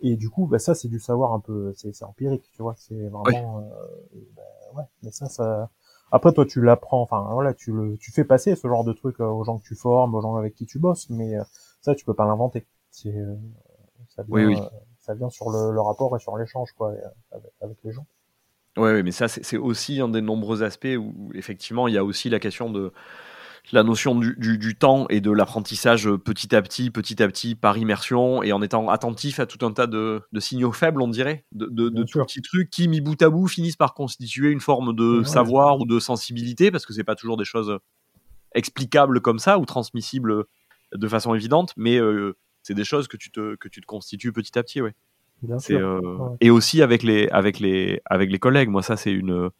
[0.00, 3.08] Et du coup, bah, ça, c'est du savoir un peu, c'est empirique, tu vois, c'est
[3.08, 4.42] vraiment, euh, bah,
[4.76, 5.70] ouais, mais ça, ça,
[6.14, 9.16] après, toi, tu l'apprends, enfin, voilà, tu le, tu fais passer ce genre de truc
[9.20, 11.42] euh, aux gens que tu formes, aux gens avec qui tu bosses, mais euh,
[11.80, 12.64] ça, tu peux pas l'inventer.
[13.06, 13.34] Euh,
[14.14, 14.56] ça vient, Oui, oui.
[15.00, 16.94] ça vient sur le, le rapport et sur l'échange, quoi,
[17.32, 18.06] avec, avec les gens.
[18.76, 22.04] Ouais, ouais, mais ça, c'est aussi un des nombreux aspects où, effectivement, il y a
[22.04, 22.92] aussi la question de
[23.72, 27.54] la notion du, du- du temps et de l'apprentissage petit à petit, petit à petit,
[27.54, 31.08] par immersion, et en étant attentif à tout un tas de, de signaux faibles, on
[31.08, 33.94] dirait, de, de, de Bien tout petits trucs qui, mis bout à bout, finissent par
[33.94, 35.24] constituer une forme de Ouais.
[35.24, 37.78] savoir ou de sensibilité, parce que c'est pas toujours des choses
[38.54, 40.44] explicables comme ça ou transmissibles
[40.94, 44.32] de façon évidente, mais euh, c'est des choses que tu te, que tu te constitues
[44.32, 44.94] petit à petit, ouais.
[45.42, 45.86] Bien C'est, sûr.
[45.86, 46.36] euh, Ouais.
[46.40, 48.68] Et aussi avec les, avec, les, avec les collègues.
[48.68, 49.50] Moi, ça, c'est une.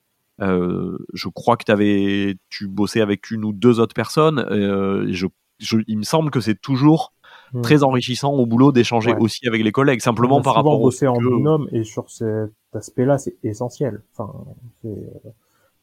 [0.41, 4.39] Euh, je crois que avais, tu bossais avec une ou deux autres personnes.
[4.51, 5.27] euh, et je,
[5.59, 7.13] je- il me semble que c'est toujours
[7.53, 7.61] Mm.
[7.61, 9.21] très enrichissant au boulot d'échanger Ouais.
[9.21, 13.19] aussi avec les collègues, simplement par rapport fait en que- binôme et sur cet aspect-là,
[13.19, 14.03] c'est essentiel.
[14.13, 14.33] Enfin,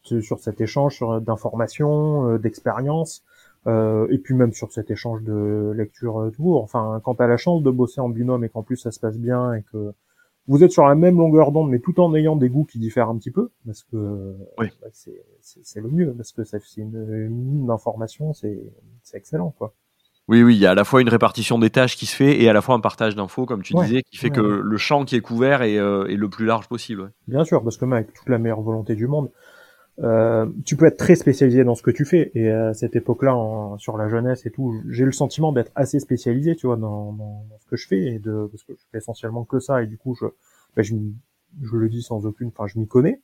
[0.04, 3.24] c'est sur cet échange d'informations, euh, d'expériences,
[3.68, 6.64] euh, et puis même sur cet échange de lecture tout court.
[6.64, 9.00] Enfin, quand tu as la chance de bosser en binôme et qu'en plus ça se
[9.00, 9.94] passe bien et que
[10.48, 13.10] vous êtes sur la même longueur d'onde, mais tout en ayant des goûts qui diffèrent
[13.10, 14.68] un petit peu, parce que euh, Oui.
[14.82, 18.60] bah, c'est c'est- c'est le mieux, parce que c'est une, mine d'informations, c'est
[19.04, 19.74] c'est excellent, quoi.
[20.28, 22.42] Oui, oui, il y a à la fois une répartition des tâches qui se fait
[22.42, 23.86] et à la fois un partage d'infos, comme tu Ouais.
[23.86, 24.60] disais, qui fait Ouais, que ouais.
[24.64, 27.12] le champ qui est couvert est, euh, est le plus large possible.
[27.28, 29.30] Bien sûr, parce que même avec toute la meilleure volonté du monde,
[30.00, 32.32] euh, tu peux être très spécialisé dans ce que tu fais.
[32.34, 33.36] Et à cette époque-là,
[33.78, 37.46] sur la jeunesse et tout, j'ai le sentiment d'être assez spécialisé, tu vois, dans, dans,
[37.60, 39.84] ce que je fais et de parce que je fais essentiellement que ça.
[39.84, 40.26] Et du coup, je,
[40.76, 40.96] ben, je,
[41.62, 43.22] je le dis sans aucune, enfin, je m'y connais.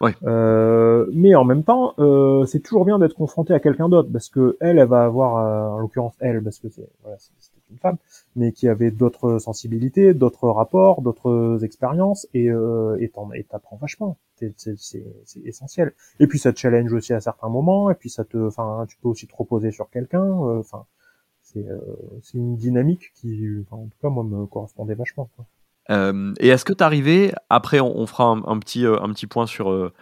[0.00, 0.14] Ouais.
[0.24, 4.28] Euh, mais en même temps, euh, c'est toujours bien d'être confronté à quelqu'un d'autre parce
[4.28, 7.16] que elle, elle va avoir, euh, en l'occurrence elle, parce que c'est voilà,
[7.70, 7.96] une femme,
[8.34, 14.18] mais qui avait d'autres sensibilités, d'autres rapports, d'autres expériences, et euh, et t'apprends vachement.
[14.36, 14.54] C'est
[15.44, 15.92] essentiel.
[16.20, 18.96] Et puis ça te challenge aussi à certains moments, et puis ça te, enfin, tu
[18.98, 20.24] peux aussi te reposer sur quelqu'un.
[20.24, 20.84] Euh, enfin,
[21.42, 21.80] c'est euh,
[22.22, 25.30] c'est une dynamique qui, en tout cas, moi, me correspondait vachement.
[25.36, 25.46] Quoi.
[25.90, 29.46] Euh, et est-ce que tu arrivé, après on, fera un, petit, euh, un petit point
[29.46, 29.92] sur,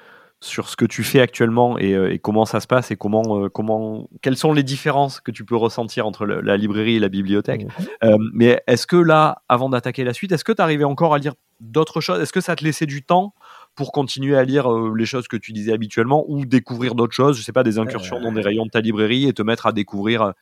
[0.45, 4.37] sur ce que tu fais actuellement et, comment ça se passe et comment, comment, quelles
[4.37, 7.67] sont les différences que tu peux ressentir entre la librairie et la bibliothèque.
[8.33, 11.35] mais est-ce que là, avant d'attaquer la suite, est-ce que tu arrivais encore à lire
[11.61, 12.21] d'autres choses?
[12.21, 13.35] Est-ce que ça te laissait du temps
[13.75, 17.43] pour continuer à lire les choses que tu disais habituellement ou découvrir d'autres choses, je
[17.43, 20.35] sais pas, des incursions dans des rayons de ta librairie et te mettre à découvrir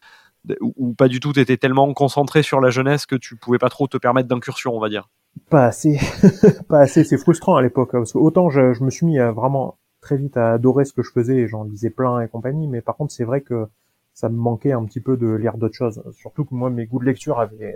[0.60, 3.68] ou, pas du tout, tu étais tellement concentré sur la jeunesse que tu pouvais pas
[3.68, 5.08] trop te permettre d'incursion, on va dire.
[5.50, 5.98] Pas assez,
[6.68, 7.04] pas assez.
[7.04, 9.78] C'est frustrant à l'époque hein, parce que autant je, je, me suis mis à vraiment
[10.02, 12.82] très vite à adorer ce que je faisais, et j'en lisais plein et compagnie, mais
[12.82, 13.68] par contre c'est vrai que
[14.12, 16.02] ça me manquait un petit peu de lire d'autres choses.
[16.12, 17.74] Surtout que moi mes goûts de lecture avaient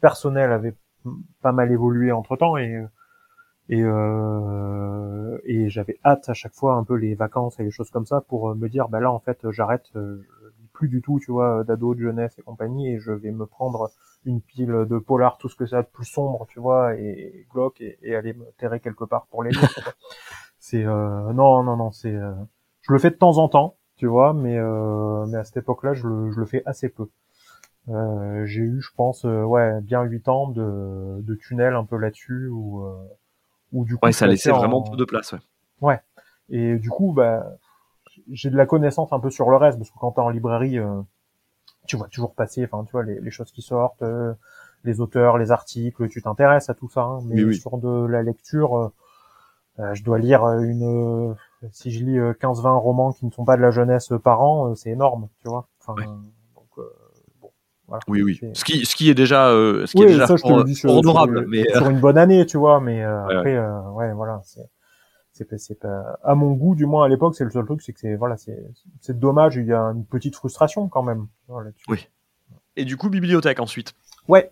[0.00, 0.76] personnels avaient
[1.42, 2.84] pas mal évolué entre temps et
[3.68, 7.90] et euh, et j'avais hâte à chaque fois un peu les vacances et les choses
[7.90, 11.32] comme ça pour me dire bah là en fait j'arrête lis plus du tout tu
[11.32, 13.90] vois d'ado de jeunesse et compagnie et je vais me prendre
[14.26, 17.46] une pile de polar, tout ce que ça a de plus sombre, tu vois, et,
[17.52, 19.94] glauque, et, aller me terrer quelque part pour les lire.
[20.66, 22.14] c'est euh, non, non, non, c'est.
[22.14, 22.32] Euh,
[22.82, 25.92] je le fais de temps en temps, tu vois, mais euh, mais à cette époque-là,
[25.92, 27.08] je le, je le fais assez peu.
[27.88, 31.96] Euh, j'ai eu, je pense, euh, ouais, bien huit ans de, de tunnel un peu
[31.96, 32.84] là-dessus, ou
[33.72, 34.06] ou du coup.
[34.06, 35.32] Ouais, ça laissait vraiment peu de place.
[35.32, 35.38] Ouais.
[35.80, 36.00] ouais.
[36.48, 37.46] Et du coup, bah,
[38.32, 40.80] j'ai de la connaissance un peu sur le reste, parce que quand t'es en librairie
[41.86, 44.34] tu vois toujours passer, enfin tu vois les, les choses qui sortent, euh,
[44.84, 47.02] les auteurs, les articles, tu t'intéresses à tout ça.
[47.02, 48.92] Hein, mais sur de la lecture, euh,
[49.78, 51.34] je dois lire une,
[51.70, 54.90] si je lis 15-20 romans qui ne sont pas de la jeunesse par an, c'est
[54.90, 55.68] énorme, tu vois.
[55.80, 55.94] Enfin,
[56.54, 56.86] donc,
[57.40, 57.50] bon,
[57.86, 58.02] voilà.
[58.08, 58.40] Oui, oui.
[58.54, 60.34] Ce qui, ce qui est déjà, ce qui est déjà ça,
[60.84, 62.80] honorable, sur, mais sur une bonne année, tu vois.
[62.80, 64.68] Mais après, ouais, voilà, c'est
[65.36, 67.92] c'est c'est pas à mon goût du moins à l'époque c'est le seul truc c'est
[67.92, 68.58] que c'est voilà c'est
[69.00, 71.26] c'est dommage il y a une petite frustration quand même
[71.88, 72.08] oui
[72.76, 73.94] et du coup bibliothèque ensuite?
[74.28, 74.50] Ouais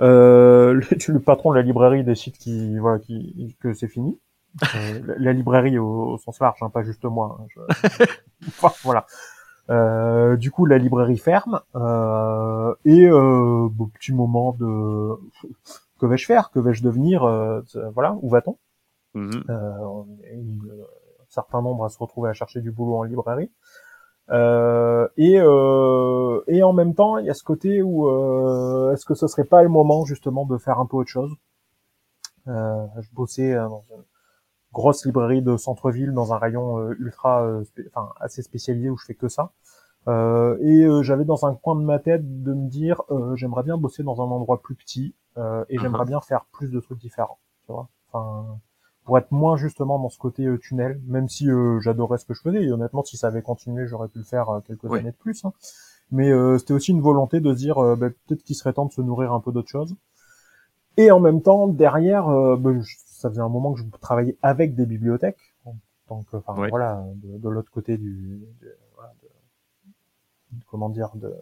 [0.00, 0.74] euh,
[1.08, 4.27] le, le patron de la librairie décide qui voilà qui que c'est fini euh,
[5.18, 7.62] la, librairie au, sens large hein, pas juste moi hein,
[8.48, 9.06] enfin, voilà
[9.70, 15.16] euh, du coup la librairie ferme euh, et euh, petit moment de
[16.00, 17.60] que vais-je faire que vais-je devenir euh,
[17.94, 18.56] voilà où va-t-on?
[19.14, 19.44] Mhm.
[19.48, 20.02] Euh,
[21.20, 23.50] un certain nombre à se retrouver à chercher du boulot en librairie.
[24.30, 29.04] Euh, et, euh, et en même temps, il y a ce côté où euh, est-ce
[29.06, 31.34] que ce serait pas le moment justement de faire un peu autre chose?
[32.46, 34.02] Euh, Je bossais dans une
[34.72, 39.28] grosse librairie de centre-ville dans un rayon ultra, enfin assez spécialisé où je fais que
[39.28, 39.52] ça.
[40.06, 43.02] et j'avais dans un coin de ma tête de me dire
[43.34, 46.08] j'aimerais bien bosser dans un endroit plus petit et j'aimerais uh-huh.
[46.08, 47.38] bien faire plus de trucs différents.
[47.66, 48.58] Tu vois enfin,
[49.08, 52.34] pour être moins justement dans ce côté euh, tunnel, même si euh, j'adorais ce que
[52.34, 55.12] je faisais, et honnêtement, si ça avait continué, j'aurais pu le faire euh, quelques années
[55.12, 55.46] de plus.
[55.46, 55.54] Hein.
[56.10, 59.00] Mais c'était aussi une volonté de se dire, bah, peut-être qu'il serait temps de se
[59.00, 59.94] nourrir un peu d'autres choses.
[60.98, 62.26] Et en même temps, derrière,
[62.56, 62.70] bah,
[63.18, 65.54] ça faisait un moment que je travaillais avec des bibliothèques,
[66.08, 68.40] donc enfin voilà, de, l'autre côté du,
[70.66, 71.34] comment dire, de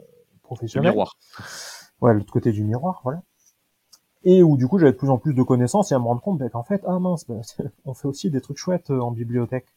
[0.42, 0.90] professionnel.
[0.90, 1.16] miroir.
[2.00, 3.22] Ouais, l'autre côté du miroir, voilà.
[4.24, 6.20] Et où du coup j'avais de plus en plus de connaissances et à me rendre
[6.20, 7.36] compte qu'en fait ah mince bah,
[7.84, 9.68] on fait aussi des trucs chouettes euh, en bibliothèque.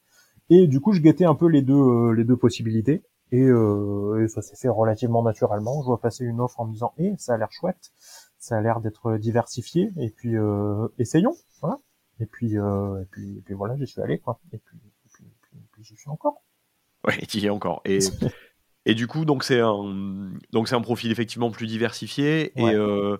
[0.49, 3.03] Et du coup je guettais un peu les deux euh, les deux possibilités.
[3.31, 5.81] Et, euh, et ça s'est fait relativement naturellement.
[5.81, 7.91] Je vois passer une offre en me disant eh ça a l'air chouette.
[8.39, 9.91] Ça a l'air d'être diversifié.
[9.97, 11.79] Et puis euh, essayons voilà
[12.19, 14.89] et puis, euh, et puis et puis voilà j'y suis allé quoi et puis et
[15.11, 16.43] puis, et puis, j'y suis encore
[17.07, 17.99] ouais tu y es encore et
[18.85, 23.17] et du coup donc c'est un donc c'est un profil effectivement plus diversifié et euh,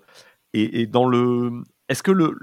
[0.54, 1.64] et, dans le.
[1.88, 2.38] Est-ce que le.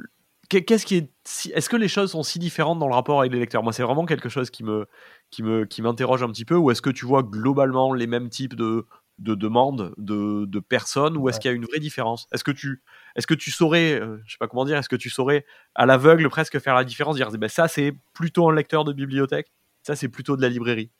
[0.48, 1.10] Qu'est-ce qui est.
[1.52, 3.62] Est-ce que les choses sont si différentes dans le rapport avec les lecteurs?
[3.62, 4.86] Moi, c'est vraiment quelque chose qui me,
[5.30, 6.56] qui me, qui m'interroge un petit peu.
[6.56, 8.86] Ou est-ce que tu vois globalement les mêmes types de,
[9.18, 12.28] de demandes de, de personnes ou est-ce qu'il y a une vraie différence?
[12.32, 12.82] Est-ce que tu
[13.14, 15.44] est-ce que tu saurais euh, je sais pas comment dire est-ce que tu saurais
[15.74, 19.52] à l'aveugle presque faire la différence dire ben ça c'est plutôt un lecteur de bibliothèque
[19.82, 20.90] ça c'est plutôt de la librairie?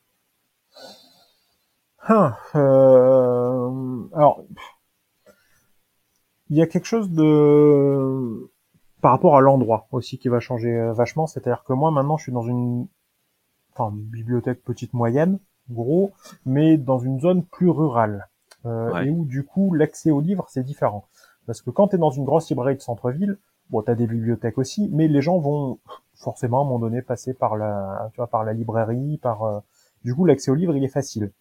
[2.09, 4.45] Ah, euh, alors
[6.49, 8.49] il y a quelque chose de
[9.01, 11.27] par rapport à l'endroit aussi qui va changer euh, vachement.
[11.27, 12.89] C'est-à-dire que moi maintenant je suis dans une
[13.73, 15.39] enfin bibliothèque petite moyenne,
[15.71, 16.13] gros,
[16.45, 18.29] mais dans une zone plus rurale
[18.65, 21.07] euh, et où du coup l'accès aux livres c'est différent.
[21.47, 23.39] Parce que quand tu es dans une grosse librairie de centre-ville,
[23.71, 25.79] bon, tu as des bibliothèques aussi, mais les gens vont
[26.15, 29.61] forcément à un moment donné passer par la, tu vois, par la librairie, par euh,
[30.05, 31.33] du coup l'accès aux livres il est facile.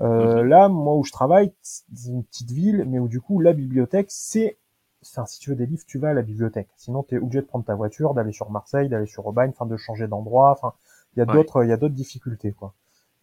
[0.00, 3.52] Euh, Là, moi où je travaille, c'est une petite ville, mais où du coup la
[3.52, 4.58] bibliothèque c'est
[5.04, 6.68] Enfin, si tu veux des livres, tu vas à la bibliothèque.
[6.76, 9.66] Sinon, tu es obligé de prendre ta voiture, d'aller sur Marseille, d'aller sur Aubagne, enfin
[9.66, 10.52] de changer d'endroit.
[10.52, 10.74] Enfin,
[11.16, 12.72] il y a d'autres, il y a d'autres difficultés, quoi.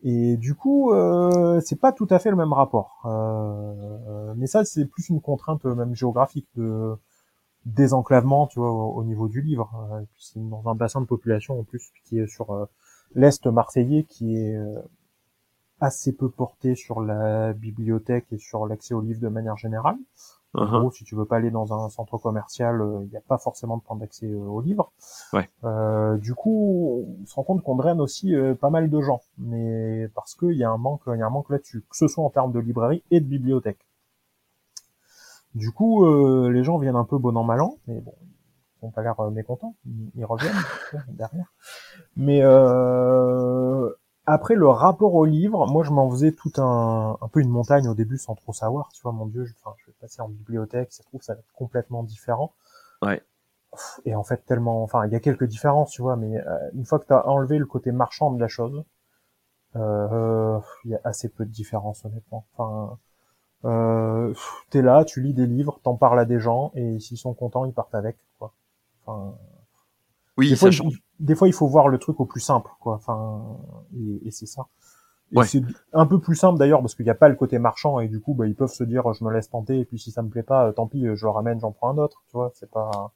[0.04, 3.02] Et du coup, euh, c'est pas tout à fait le même rapport.
[3.06, 6.96] Euh, mais ça, c'est plus une contrainte euh, même géographique de
[7.66, 9.72] désenclavement, tu vois, au, niveau du livre.
[9.92, 12.66] Euh, et puis c'est dans un bassin de population en plus qui est sur euh,
[13.16, 14.58] l'est marseillais, qui est
[15.82, 19.98] assez peu porté sur la bibliothèque et sur l'accès aux livres de manière générale.
[20.56, 20.80] En uh-huh.
[20.80, 23.78] gros, si tu veux pas aller dans un centre commercial, il n'y a pas forcément
[23.78, 24.92] de point d'accès aux livres.
[25.32, 25.48] Ouais.
[25.64, 30.08] Euh, du coup, on se rend compte qu'on draine aussi pas mal de gens, mais
[30.16, 32.24] parce qu'il y a un manque, il y a un manque là-dessus, que ce soit
[32.24, 33.86] en termes de librairie et de bibliothèque.
[35.56, 38.14] Du coup, euh, les gens viennent un peu bon an mal an, mais bon,
[38.82, 39.76] ils n'ont pas l'air euh, mécontents,
[40.16, 40.54] ils, reviennent
[41.10, 41.52] derrière.
[42.16, 43.90] Mais euh,
[44.28, 47.88] après le rapport au livre, moi je m'en faisais tout un, un peu une montagne
[47.88, 50.92] au début sans trop savoir, tu vois, mon dieu, je, enfin, je passer en bibliothèque,
[50.92, 52.54] ça se trouve ça va être complètement différent.
[53.02, 53.22] Ouais.
[54.06, 56.42] Et en fait tellement, enfin il y a quelques différences, tu vois, mais
[56.74, 58.84] une fois que tu as enlevé le côté marchand de la chose,
[59.76, 62.46] il y a assez peu de différence honnêtement.
[62.54, 62.98] Enfin,
[63.66, 64.34] euh,
[64.70, 67.66] t'es là, tu lis des livres, t'en parles à des gens, et s'ils sont contents,
[67.66, 68.54] ils partent avec, quoi.
[69.06, 69.36] Enfin,
[70.38, 72.96] oui, des fois, il, des fois, il faut voir le truc au plus simple, quoi.
[72.96, 73.58] Enfin,
[73.98, 74.68] et, et c'est ça.
[75.32, 75.62] Et c'est
[75.94, 78.20] un peu plus simple d'ailleurs parce qu'il n'y a pas le côté marchand et du
[78.20, 80.30] coup, bah, ils peuvent se dire, je me laisse tenter et puis si ça me
[80.30, 82.52] plaît pas, tant pis, je le ramène, j'en prends un autre, tu vois.
[82.56, 83.12] C'est pas.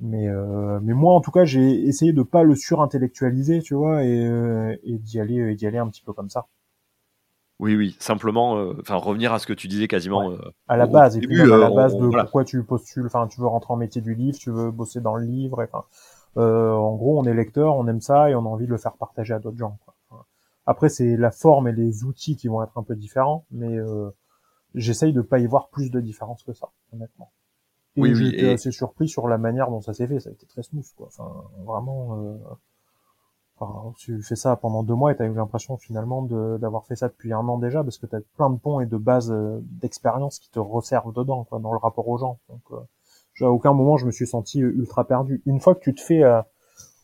[0.00, 4.02] Mais euh, mais moi, en tout cas, j'ai essayé de pas le surintellectualiser, tu vois,
[4.04, 6.46] et, euh, et d'y aller, d'y aller un petit peu comme ça.
[7.60, 10.86] Oui, oui, simplement, euh, enfin revenir à ce que tu disais quasiment euh, à la
[10.86, 13.72] base, et puis à la euh, base de pourquoi tu postules, enfin tu veux rentrer
[13.72, 15.84] en métier du livre, tu veux bosser dans le livre, enfin
[16.36, 18.94] en gros on est lecteur, on aime ça et on a envie de le faire
[18.94, 19.78] partager à d'autres gens.
[19.84, 19.94] Quoi.
[20.66, 23.78] Après c'est la forme et les outils qui vont être un peu différents, mais
[24.74, 27.32] j'essaye de pas y voir plus de différence que ça, honnêtement.
[27.96, 30.32] Et oui, oui, j'étais assez surpris sur la manière dont ça s'est fait, ça a
[30.32, 31.06] été très smooth, quoi.
[31.08, 32.36] Enfin vraiment
[33.96, 37.32] tu fais ça pendant deux mois et t'as eu l'impression finalement d'avoir fait ça depuis
[37.32, 40.50] un an déjà parce que t'as plein de ponts et de bases euh, d'expérience qui
[40.50, 42.40] te resservent dedans, quoi, dans le rapport aux gens.
[42.48, 45.42] Donc, euh, à aucun moment je me suis senti euh, ultra perdu.
[45.46, 46.42] Une fois que tu te fais euh,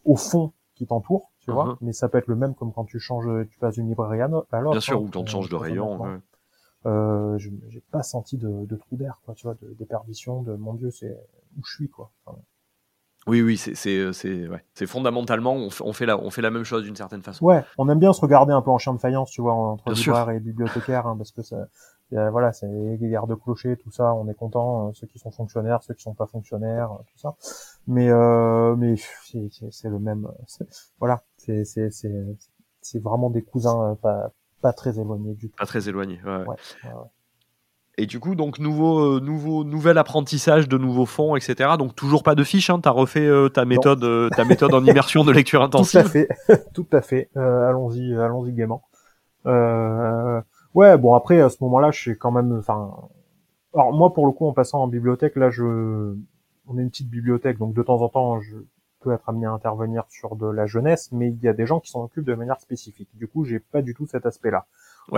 [0.04, 1.76] au fond qui t'entoure, tu vois, uh-huh.
[1.80, 4.28] mais ça peut être le même comme quand tu changes, tu passes d'une librairie à
[4.28, 4.48] l'autre.
[4.52, 6.00] Bien sûr, ou quand tu changes de rayon.
[6.00, 6.18] Ouais.
[6.86, 10.74] Euh, j'ai pas senti de, de trou d'air, quoi, tu vois, de déperdition, de mon
[10.74, 11.14] Dieu, c'est
[11.58, 12.10] où je suis, quoi.
[12.24, 12.38] Enfin,
[13.26, 14.64] oui, oui, c'est c'est c'est ouais.
[14.72, 17.44] c'est fondamentalement on fait, on fait la on fait la même chose d'une certaine façon.
[17.44, 19.92] Ouais, on aime bien se regarder un peu en chien de faïence, tu vois, entre
[19.92, 21.66] libraire et bibliothécaire, hein, parce que ça,
[22.16, 25.30] a, voilà, c'est les gardes clochers, tout ça, on est content, euh, ceux qui sont
[25.30, 27.36] fonctionnaires, ceux qui sont pas fonctionnaires, euh, tout ça.
[27.86, 28.94] Mais euh, mais
[29.70, 30.26] c'est le même,
[30.98, 31.22] voilà,
[31.64, 32.36] c'est c'est c'est
[32.80, 34.32] c'est vraiment des cousins euh, pas
[34.62, 35.56] pas très éloignés du tout.
[35.56, 36.38] Pas très éloignés, ouais.
[36.38, 36.46] ouais,
[36.84, 36.92] ouais
[38.00, 41.72] et du coup, donc nouveau, euh, nouveau, nouvel apprentissage de nouveaux fonds, etc.
[41.78, 42.70] Donc toujours pas de fiches.
[42.70, 46.00] Hein, tu as refait euh, ta méthode, euh, ta méthode en immersion de lecture intensive.
[46.02, 46.28] Tout à fait,
[46.72, 47.30] tout à fait.
[47.36, 48.82] allons-y, allons-y gaiement.
[49.44, 52.90] ouais, bon après à ce moment-là, je suis quand même, enfin,
[53.74, 56.14] alors moi pour le coup en passant en bibliothèque, là je,
[56.66, 58.56] on est une petite bibliothèque, donc de temps en temps je
[59.00, 61.80] peux être amené à intervenir sur de la jeunesse, mais il y a des gens
[61.80, 63.08] qui s'en occupent de manière spécifique.
[63.14, 64.66] Du coup, j'ai pas du tout cet aspect-là.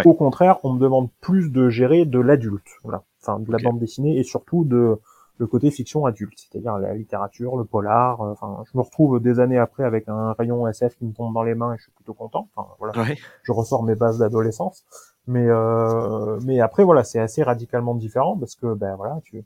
[0.05, 3.79] Au contraire, on me demande plus de gérer de l'adulte, voilà, enfin de la bande
[3.79, 4.99] dessinée et surtout de
[5.39, 8.21] le côté fiction adulte, c'est-à-dire la littérature, le polar.
[8.21, 11.35] Euh, enfin, je me retrouve des années après avec un rayon SF qui me tombe
[11.35, 12.49] dans les mains et je suis plutôt content.
[12.55, 12.95] Enfin, voilà,
[13.43, 14.85] je ressors mes bases d'adolescence.
[15.27, 19.45] Mais euh, mais après voilà, c'est assez radicalement différent parce que ben voilà, tu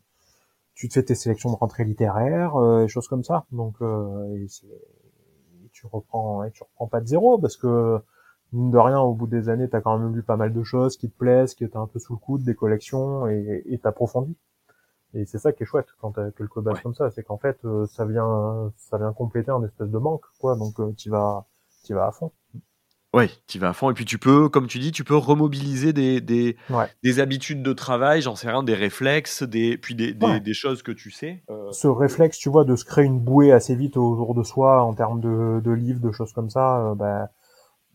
[0.77, 3.47] tu te fais tes sélections de rentrée littéraire, euh, et choses comme ça.
[3.51, 4.47] Donc euh, et
[5.73, 7.99] tu reprends et tu reprends pas de zéro parce que
[8.53, 10.97] mine de rien, au bout des années, t'as quand même lu pas mal de choses
[10.97, 14.37] qui te plaisent, qui étaient un peu sous le coude, des collections, et t'approfondis.
[15.15, 17.59] Et c'est ça qui est chouette quand t'as quelques bases comme ça, c'est qu'en fait,
[17.65, 20.57] euh, ça vient, ça vient compléter un espèce de manque, quoi.
[20.57, 21.47] Donc, euh, tu vas,
[21.85, 22.33] tu vas à fond.
[23.17, 23.91] Ouais, tu vas à fond.
[23.91, 26.59] Et puis tu peux, comme tu dis, tu peux remobiliser des, des,
[27.03, 30.83] des habitudes de travail, j'en sais rien, des réflexes, des, puis des, des, des choses
[30.83, 31.43] que tu sais.
[31.49, 31.73] Euh.
[31.73, 34.93] Ce réflexe, tu vois, de se créer une bouée assez vite autour de soi en
[34.93, 37.31] termes de, de livres, de choses comme ça, ben,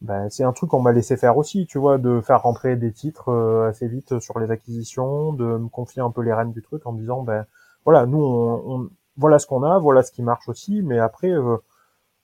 [0.02, 2.92] ben, c'est un truc qu'on m'a laissé faire aussi, tu vois, de faire rentrer des
[2.92, 6.64] titres euh, assez vite sur les acquisitions, de me confier un peu les rênes du
[6.64, 7.46] truc en me disant, ben
[7.86, 11.58] voilà, nous, on, voilà ce qu'on a, voilà ce qui marche aussi, mais après, euh,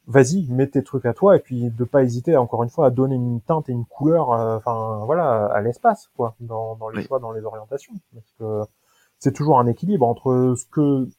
[0.07, 2.89] vas-y, mets tes trucs à toi et puis de pas hésiter encore une fois à
[2.89, 7.03] donner une teinte et une couleur, euh, enfin voilà, à l'espace quoi, dans, dans les
[7.03, 8.71] choix, dans les orientations, parce que
[9.19, 11.09] c'est toujours un équilibre entre ce que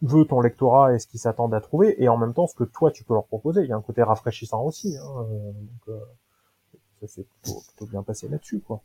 [0.00, 2.64] veut ton lectorat et ce qu'ils s'attendent à trouver, et en même temps ce que
[2.64, 3.62] toi tu peux leur proposer.
[3.62, 5.98] Il y a un côté rafraîchissant aussi, hein, donc euh,
[7.00, 8.80] ça s'est plutôt, bien passé là-dessus quoi.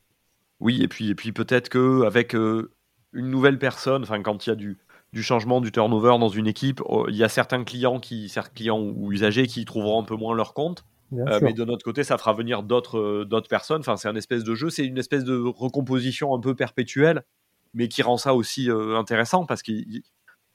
[0.60, 2.74] Oui, et puis et puis peut-être que avec euh,
[3.14, 4.78] une nouvelle personne, enfin quand il y a du
[5.14, 8.54] du changement, du turnover dans une équipe, oh, il y a certains clients qui, certains
[8.54, 10.84] clients ou usagers qui trouveront un peu moins leur compte.
[11.14, 13.82] Euh, mais de notre côté, ça fera venir d'autres euh, d'autres personnes.
[13.82, 17.24] Enfin, c'est un espèce de jeu, c'est une espèce de recomposition un peu perpétuelle,
[17.76, 19.72] mais qui rend ça aussi euh, intéressant parce que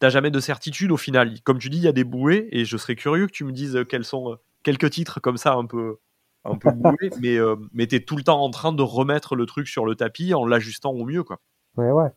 [0.00, 1.40] t'as jamais de certitude au final.
[1.44, 3.52] Comme tu dis, il y a des bouées et je serais curieux que tu me
[3.52, 5.98] dises quels sont quelques titres comme ça un peu
[6.44, 7.38] un peu boués, mais
[7.72, 10.44] mais t'es tout le temps en train de remettre le truc sur le tapis en
[10.44, 11.38] l'ajustant au mieux, quoi.
[11.76, 12.10] Ouais, ouais.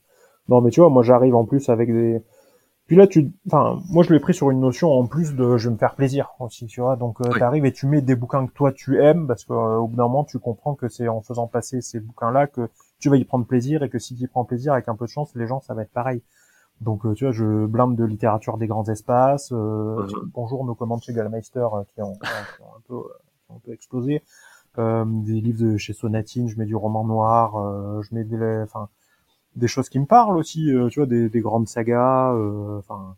[0.50, 2.24] Non, mais tu vois, moi j'arrive en plus avec des.
[2.88, 5.70] Puis là, tu, enfin, moi je l'ai pris sur une notion en plus de, je
[5.70, 6.98] vais me faire plaisir aussi, tu vois.
[6.98, 9.54] Donc, euh, tu arrives et tu mets des bouquins que toi tu aimes parce qu'au
[9.54, 12.70] euh, bout d'un moment, tu comprends que c'est en faisant passer ces bouquins-là que
[13.00, 15.06] tu vas y prendre plaisir et que si tu y prends plaisir, avec un peu
[15.06, 16.22] de chance, les gens, ça va être pareil.
[16.82, 19.54] Donc, euh, tu vois, je blinde de littérature des grands espaces.
[20.34, 22.96] Bonjour nos commandes chez Gallmeister qui ont, qui, ont, un peu,
[23.46, 24.22] qui ont un peu explosé.
[24.78, 28.90] des livres de chez Sonatine, je mets du roman noir, je mets des, enfin
[29.56, 33.16] des choses qui me parlent aussi, euh, tu vois, des, des grandes sagas, euh, enfin,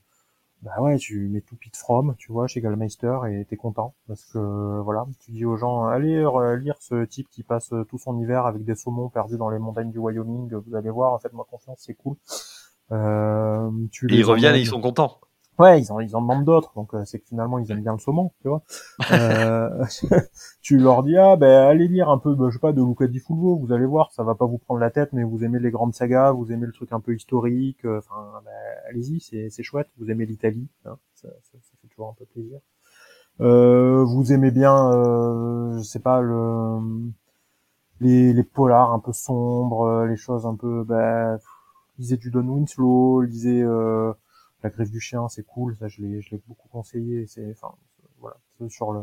[0.61, 4.23] bah ouais, tu mets tout Pete From, tu vois, chez Gallmeister et t'es content parce
[4.25, 8.19] que voilà, tu dis aux gens, allez euh, lire ce type qui passe tout son
[8.19, 11.33] hiver avec des saumons perdus dans les montagnes du Wyoming, vous allez voir, en fait,
[11.33, 12.15] moi confiance, c'est cool.
[12.91, 15.19] Euh, tu et ils reviennent et ils sont contents.
[15.59, 17.93] Ouais, ils en, ils en demandent d'autres, donc euh, c'est que finalement ils aiment bien
[17.93, 18.63] le saumon, tu vois.
[19.11, 19.85] Euh,
[20.61, 23.05] tu leur dis ah ben allez lire un peu, ben, je sais pas, de Luca
[23.05, 25.59] di Fulvo, vous allez voir, ça va pas vous prendre la tête, mais vous aimez
[25.59, 28.51] les grandes sagas, vous aimez le truc un peu historique, euh, enfin ben,
[28.89, 32.59] allez-y, c'est chouette, vous aimez l'Italie, hein, ça, fait toujours un peu plaisir.
[33.41, 36.79] Euh, vous aimez bien, euh, je sais pas le
[37.99, 41.39] les, les polars un peu sombres, les choses un peu, ben
[41.99, 44.13] lisez du Don Winslow, lisez euh,
[44.63, 47.27] la griffe du chien, c'est cool, ça je l'ai, je l'ai beaucoup conseillé.
[47.27, 47.75] C'est, enfin,
[48.19, 48.37] voilà,
[48.69, 49.01] sur le,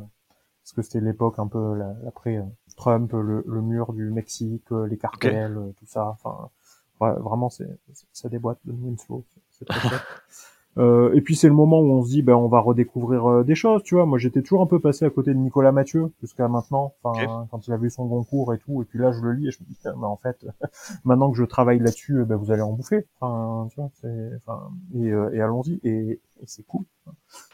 [0.63, 2.45] parce que c'était l'époque un peu l'après euh,
[2.77, 6.09] Trump, le, le, mur du Mexique, euh, les cartels, euh, tout ça.
[6.09, 6.51] Enfin,
[6.99, 7.69] vraiment, c'est,
[8.13, 9.67] ça déboîte de Winslow, c'est.
[10.81, 13.45] Euh, et puis c'est le moment où on se dit, ben on va redécouvrir euh,
[13.45, 14.07] des choses, tu vois.
[14.07, 17.67] Moi j'étais toujours un peu passé à côté de Nicolas Mathieu jusqu'à maintenant, enfin quand
[17.67, 18.81] il a vu son concours et tout.
[18.81, 20.47] Et puis là je le lis et je me dis, mais en fait,
[21.05, 23.07] maintenant que je travaille là-dessus, ben vous allez en bouffer.
[23.21, 23.91] Enfin, tu vois,
[24.37, 25.81] enfin, et, euh, et allons-y.
[25.85, 26.87] Et, c'est cool,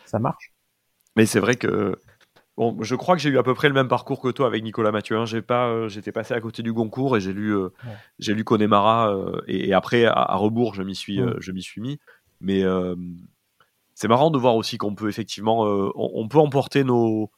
[0.04, 0.54] ça marche.
[1.16, 1.98] Mais c'est vrai que
[2.56, 4.62] Bon, je crois que j'ai eu à peu près le même parcours que toi avec
[4.62, 5.18] Nicolas Mathieu.
[5.18, 5.26] Hein.
[5.26, 7.54] J'ai pas, j'étais passé à côté du Goncourt et j'ai lu,
[8.18, 9.14] j'ai lu Connemara
[9.46, 11.98] et, après à, rebours, je m'y suis, je m'y suis mis.
[12.41, 12.62] Mais
[13.95, 15.62] c'est marrant de voir aussi qu'on peut effectivement,
[15.95, 17.30] on, peut emporter nos,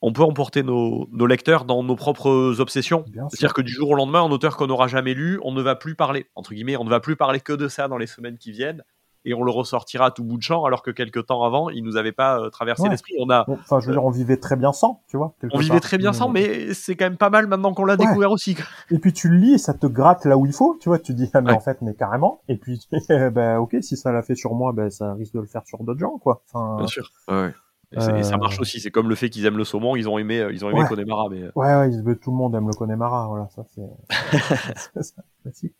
[0.00, 3.04] on peut emporter nos, nos, lecteurs dans nos propres obsessions.
[3.30, 5.76] C'est-à-dire que du jour au lendemain, un auteur qu'on n'aura jamais lu, on ne va
[5.76, 8.38] plus parler, entre guillemets, on ne va plus parler que de ça dans les semaines
[8.38, 8.84] qui viennent
[9.24, 11.84] et on le ressortira à tout bout de champ, alors que quelques temps avant, il
[11.84, 13.14] nous avait pas euh, traversé l'esprit.
[13.20, 15.34] On a, enfin, je veux dire, on vivait très bien sans, tu vois.
[15.52, 18.32] On vivait très bien sans, mais c'est quand même pas mal maintenant qu'on l'a découvert
[18.32, 18.56] aussi.
[18.90, 20.98] Et puis tu le lis et ça te gratte là où il faut, tu vois.
[20.98, 22.42] Tu dis, ah, mais en fait, mais carrément.
[22.48, 25.46] Et puis, ben, ok, si ça l'a fait sur moi, ben, ça risque de le
[25.46, 26.42] faire sur d'autres gens, quoi.
[26.52, 27.10] Enfin, bien sûr.
[27.28, 27.52] Ouais.
[27.94, 28.80] Et, ça marche euh, aussi.
[28.80, 30.84] C'est comme le fait qu'ils aiment le saumon, ils ont aimé, euh, ils ont aimé
[30.88, 31.44] Connemara, mais.
[31.54, 33.82] Ouais, ouais, tout le monde aime le Connemara, voilà, ça c'est,
[35.42, 35.74] classique.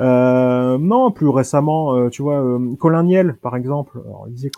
[0.00, 4.02] Euh, non, plus récemment, euh, tu vois, euh, Colin Niel, par exemple.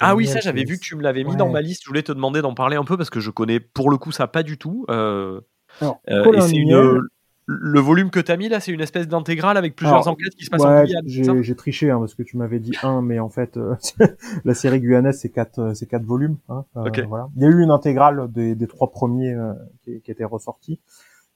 [0.01, 1.83] ah oui, ça, j'avais vu que tu me l'avais mis dans ma liste.
[1.85, 4.13] Je voulais te demander d'en parler un peu parce que je connais pour le coup
[4.13, 4.85] ça pas du tout.
[4.89, 7.01] Alors, et c'est une,
[7.49, 10.47] le volume que tu as mis là, c'est une espèce d'intégrale avec plusieurs enquêtes qui
[10.47, 11.43] se passent en Guyane.
[11.43, 13.59] J'ai triché hein, parce que tu m'avais dit un, mais en fait,
[14.45, 16.39] la série guyanaise c'est quatre, c'est quatre volumes.
[16.49, 17.29] Hein, voilà.
[17.37, 19.37] Il y a eu une intégrale des, des trois premiers
[19.85, 20.81] qui, qui était ressortie,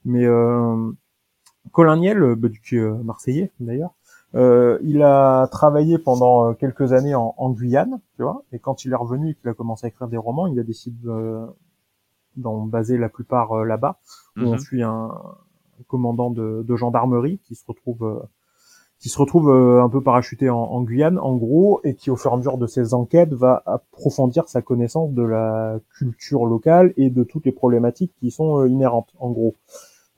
[0.05, 0.25] mais
[1.71, 3.93] Colin Niel, euh, bah, est euh, marseillais d'ailleurs,
[4.33, 8.95] euh, il a travaillé pendant quelques années en, Guyane, tu vois, et quand il est
[8.95, 10.97] revenu et qu'il a commencé à écrire des romans, il a décidé
[12.37, 13.99] d'en baser la plupart là-bas,
[14.37, 14.59] où on mhm.
[14.59, 15.11] suit un,
[15.87, 18.25] commandant de, gendarmerie qui se retrouve
[18.99, 22.33] qui se retrouve un peu parachuté en, Guyane, en gros, et qui au fur et
[22.35, 27.23] à mesure de ses enquêtes va approfondir sa connaissance de la culture locale et de
[27.23, 29.55] toutes les problématiques qui sont inhérentes, en gros.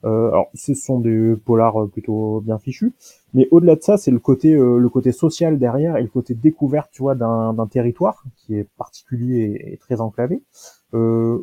[0.04, 2.92] Euh, alors, ce sont des polars euh, plutôt bien fichus,
[3.32, 6.34] mais au-delà de ça, c'est le côté euh, le côté social derrière et le côté
[6.34, 10.42] découverte, tu vois, d'un territoire qui est particulier et, très enclavé,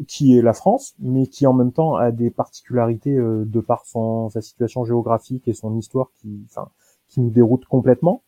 [0.08, 4.30] qui est la France, mais qui en même temps a des particularités de par son
[4.30, 6.48] sa situation géographique et son histoire qui,
[7.10, 8.24] qui nous déroute complètement.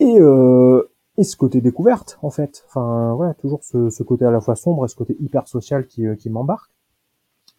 [0.00, 0.18] Et
[1.16, 2.64] et ce côté découverte en fait.
[2.68, 6.04] Enfin toujours ce, ce, côté à la fois sombre et ce côté hyper social qui,
[6.18, 6.73] qui m'embarque.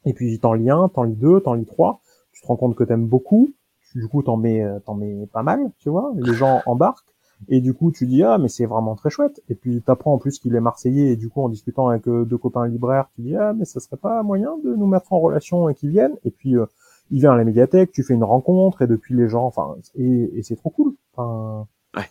[0.05, 2.01] Et puis t'en lis un, t'en lis deux, t'en lis trois,
[2.31, 3.49] tu te rends compte que t'aimes beaucoup,
[3.95, 7.13] du coup t'en mets t'en mets pas mal, tu vois, les gens embarquent.
[7.49, 9.41] Et du coup tu dis ah mais c'est vraiment très chouette.
[9.49, 11.11] Et puis t'apprends en plus qu'il est marseillais.
[11.11, 13.97] Et du coup en discutant avec deux copains libraires tu dis ah mais ça serait
[13.97, 16.15] pas moyen de nous mettre en relation et qu'ils viennent.
[16.23, 16.55] Et puis
[17.11, 18.81] il vient à la médiathèque, tu fais une rencontre.
[18.81, 20.95] Et depuis les gens, enfin, et, et c'est trop cool.
[21.15, 22.05] Enfin, ouais.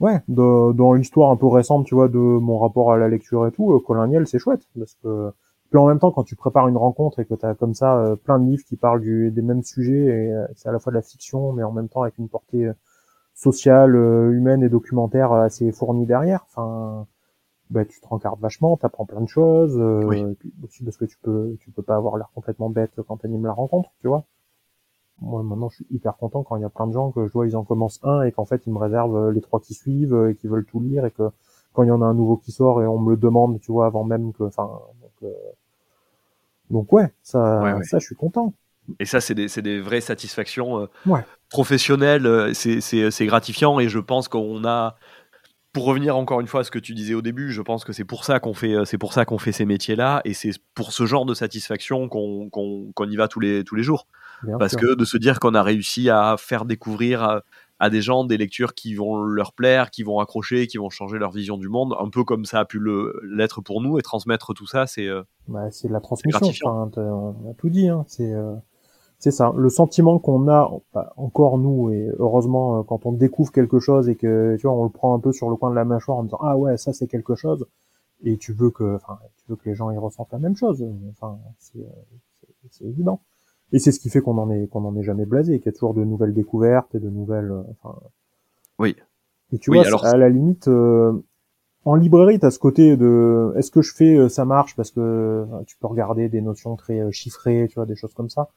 [0.00, 3.46] Ouais, de, dans l'histoire un peu récente, tu vois, de mon rapport à la lecture
[3.46, 4.62] et tout, euh, Colonial, c'est chouette.
[4.78, 5.30] Parce que
[5.72, 7.98] puis en même temps, quand tu prépares une rencontre et que tu as comme ça
[7.98, 10.78] euh, plein de livres qui parlent du, des mêmes sujets, et euh, c'est à la
[10.78, 12.70] fois de la fiction, mais en même temps avec une portée
[13.34, 16.44] sociale, humaine et documentaire assez fournie derrière.
[16.48, 17.06] Enfin,
[17.70, 20.22] bah, tu te rencardes vachement, t'apprends plein de choses, oui.
[20.62, 23.52] aussi parce que tu peux, tu peux pas avoir l'air complètement bête quand t'animes la
[23.52, 24.26] rencontre, tu vois
[25.22, 27.32] moi maintenant je suis hyper content quand il y a plein de gens que je
[27.32, 29.74] vois ils en commencent un et qu'en fait ils me réservent euh, les trois qui
[29.74, 31.30] suivent euh, et qui veulent tout lire et que
[31.72, 33.72] quand il y en a un nouveau qui sort et on me le demande tu
[33.72, 34.68] vois avant même que enfin
[35.00, 35.32] donc, euh...
[36.72, 37.84] donc ouais ça ouais, ouais.
[37.84, 38.54] ça je suis content
[38.98, 41.24] et ça c'est des c'est des vraies satisfactions euh, ouais.
[41.50, 44.96] professionnelles c'est c'est gratifiant et je pense qu'on a
[45.72, 47.92] pour revenir encore une fois à ce que tu disais au début, je pense que
[47.92, 50.92] c'est pour ça qu'on fait, c'est pour ça qu'on fait ces métiers-là, et c'est pour
[50.92, 54.06] ce genre de satisfaction qu'on y va tous les tous les jours.
[54.42, 54.80] Bien Parce sûr.
[54.80, 57.40] que de se dire qu'on a réussi à faire découvrir
[57.82, 61.18] à, des gens des lectures qui vont leur plaire, qui vont accrocher, qui vont changer
[61.18, 62.80] leur vision du monde, un peu comme ça a pu
[63.24, 65.06] l'être pour nous, et transmettre tout ça, c'est.
[65.06, 66.46] Euh, bah, c'est la transmission.
[66.46, 67.88] Enfin, on a tout dit.
[67.88, 68.04] Hein.
[68.08, 68.54] C'est euh,
[69.18, 69.52] c'est ça.
[69.56, 74.08] Le sentiment qu'on a bah, encore nous et heureusement euh, quand on découvre quelque chose
[74.08, 76.18] et que tu vois on le prend un peu sur le coin de la mâchoire
[76.18, 77.68] en disant ah ouais ça c'est quelque chose
[78.24, 80.84] et tu veux que enfin tu veux que les gens y ressentent la même chose.
[81.10, 81.86] Enfin c'est
[82.70, 83.20] c'est évident.
[83.72, 85.68] Et c'est ce qui fait qu'on en est qu'on en est jamais blasé, qu'il y
[85.70, 87.52] a toujours de nouvelles découvertes et de nouvelles.
[87.70, 87.98] Enfin.
[88.78, 88.96] Oui.
[89.52, 90.04] Et tu oui, vois, alors...
[90.04, 91.12] à la limite, euh,
[91.84, 95.44] en librairie, t'as ce côté de est-ce que je fais euh, ça marche parce que
[95.66, 98.50] tu peux regarder des notions très euh, chiffrées, tu vois, des choses comme ça,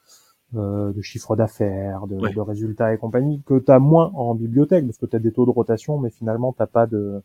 [0.56, 2.34] euh, de chiffre d'affaires, de, ouais.
[2.34, 5.52] de, résultats et compagnie, que t'as moins en bibliothèque parce que t'as des taux de
[5.52, 7.24] rotation, mais finalement t'as pas de,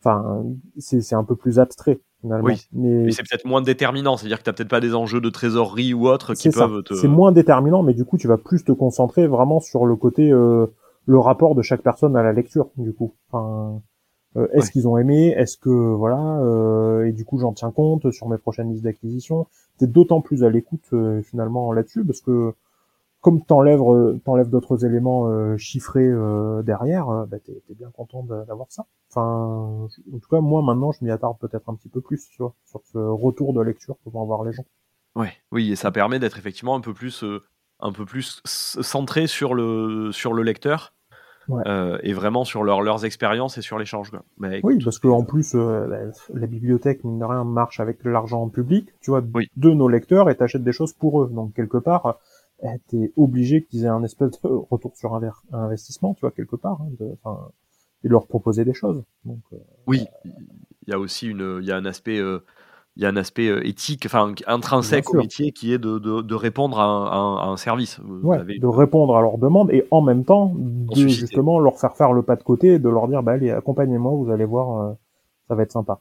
[0.00, 0.44] enfin,
[0.78, 2.00] c'est un peu plus abstrait.
[2.22, 2.46] Finalement.
[2.46, 5.28] Oui, mais, mais c'est peut-être moins déterminant, c'est-à-dire que tu peut-être pas des enjeux de
[5.28, 6.94] trésorerie ou autres qui peuvent te...
[6.94, 10.30] C'est moins déterminant, mais du coup, tu vas plus te concentrer vraiment sur le côté,
[10.30, 10.66] euh,
[11.06, 13.12] le rapport de chaque personne à la lecture, du coup.
[13.30, 13.82] Enfin,
[14.36, 14.70] euh, est-ce Ouais.
[14.70, 15.34] qu'ils ont aimé?
[15.36, 19.46] Est-ce que, voilà, euh, et du coup, j'en tiens compte sur mes prochaines listes d'acquisition.
[19.78, 22.52] T'es d'autant plus à l'écoute, euh, finalement, là-dessus, parce que,
[23.20, 28.22] comme t'enlèves euh, t'enlèves d'autres éléments euh, chiffrés euh, derrière, bah, t'es es bien content
[28.22, 28.86] d'avoir ça.
[29.14, 32.38] Enfin, en tout cas, moi maintenant, je m'y attarde peut-être un petit peu plus, tu
[32.38, 34.64] vois, sur ce retour de lecture que vont avoir les gens.
[35.14, 37.42] Ouais, oui, et ça permet d'être effectivement un peu plus, euh,
[37.80, 40.94] un peu plus centré sur le, sur le lecteur
[41.48, 41.62] Ouais.
[41.66, 44.12] euh, et vraiment sur leur, leurs expériences et sur l'échange.
[44.38, 48.04] Bah, Oui, parce que en plus, euh, la, la bibliothèque, mine de rien, marche avec
[48.04, 49.48] l'argent public, tu vois, Oui.
[49.56, 51.28] de nos lecteurs, et t'achètes des choses pour eux.
[51.34, 52.18] Donc, quelque part,
[52.88, 55.20] t'es obligé qu'ils aient un espèce de retour sur
[55.52, 57.16] investissement, tu vois, quelque part, hein, de,
[58.04, 59.02] et leur proposer des choses.
[59.24, 60.06] Donc, euh, Oui,
[60.86, 62.40] il y a aussi une, il y a un aspect, euh,
[62.96, 66.20] il y a un aspect euh, éthique, enfin intrinsèque au métier qui est de, de,
[66.20, 68.00] de répondre à un, à service.
[68.22, 71.96] Ouais, avez- de répondre à leurs demandes, et en même temps, de justement leur faire
[71.96, 74.80] faire le pas de côté, et de leur dire, bah, allez, accompagnez-moi, vous allez voir,
[74.80, 74.92] euh,
[75.48, 76.00] ça va être sympa.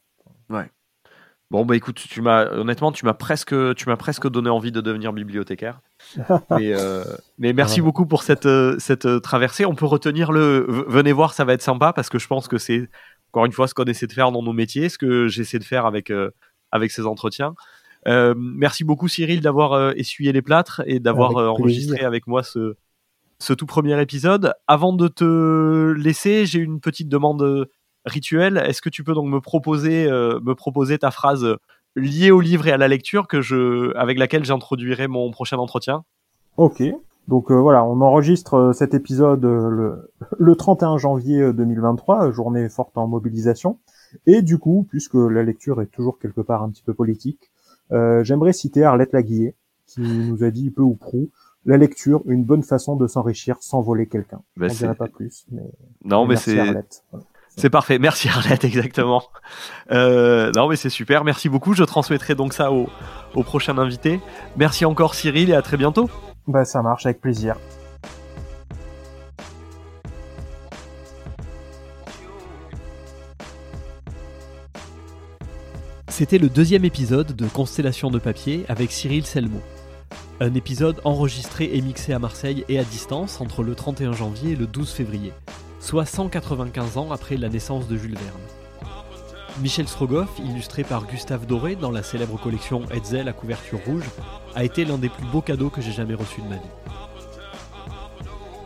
[1.51, 4.79] Bon bah écoute, tu m'as honnêtement, tu m'as presque, tu m'as presque donné envie de
[4.79, 5.81] devenir bibliothécaire.
[6.49, 7.03] mais, euh,
[7.39, 9.65] mais merci beaucoup pour cette, euh, cette euh, traversée.
[9.65, 10.65] On peut retenir le.
[10.87, 12.87] Venez voir, ça va être sympa parce que je pense que c'est
[13.31, 15.65] encore une fois ce qu'on essaie de faire dans nos métiers, ce que j'essaie de
[15.65, 16.31] faire avec euh,
[16.71, 17.53] avec ces entretiens.
[18.07, 22.77] Euh, merci beaucoup Cyril d'avoir essuyé les plâtres et d'avoir Avec enregistré avec moi ce
[23.39, 24.53] ce tout premier épisode.
[24.67, 27.67] Avant de te laisser, j'ai une petite demande
[28.05, 28.57] rituelle.
[28.65, 31.57] Est-ce que tu peux donc me proposer euh, me proposer ta phrase euh,
[31.95, 36.03] liée au livre et à la lecture que je avec laquelle j'introduirai mon prochain entretien?
[36.57, 36.81] Ok.
[37.27, 42.27] Donc euh, voilà, on enregistre euh, cet épisode euh, le, le 31 janvier euh, 2023,
[42.27, 43.77] euh, journée forte en mobilisation.
[44.25, 47.51] Et du coup, puisque la lecture est toujours quelque part un petit peu politique,
[47.91, 51.29] euh, j'aimerais citer Arlette Laguillet, qui nous a dit peu ou prou,
[51.65, 54.41] la lecture, une bonne façon de s'enrichir sans voler quelqu'un.
[54.57, 55.61] Je c'est- dirais pas plus, mais,
[56.03, 57.03] Non, mais c'est Arlette.
[57.11, 57.25] Voilà.
[57.57, 57.99] C'est parfait.
[57.99, 59.23] Merci Arlette, exactement.
[59.91, 61.23] Euh, non, mais c'est super.
[61.23, 61.73] Merci beaucoup.
[61.73, 62.89] Je transmettrai donc ça au,
[63.35, 64.19] au prochain invité.
[64.57, 66.09] Merci encore Cyril et à très bientôt.
[66.47, 67.55] Bah ça marche avec plaisir.
[76.09, 79.59] C'était le deuxième épisode de Constellation de papier avec Cyril Selmo.
[80.39, 84.55] Un épisode enregistré et mixé à Marseille et à distance entre le 31 janvier et
[84.55, 85.33] le 12 février.
[85.81, 88.41] Soit 195 ans après la naissance de Jules Verne.
[89.61, 94.05] Michel Strogoff, illustré par Gustave Doré dans la célèbre collection Hetzel à couverture rouge,
[94.55, 96.61] a été l'un des plus beaux cadeaux que j'ai jamais reçus de ma vie.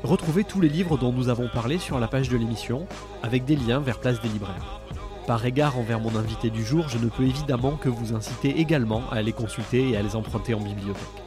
[0.04, 2.86] Retrouvez tous les livres dont nous avons parlé sur la page de l'émission,
[3.24, 4.82] avec des liens vers Place des Libraires.
[5.26, 9.10] Par égard envers mon invité du jour, je ne peux évidemment que vous inciter également
[9.10, 11.24] à les consulter et à les emprunter en bibliothèque.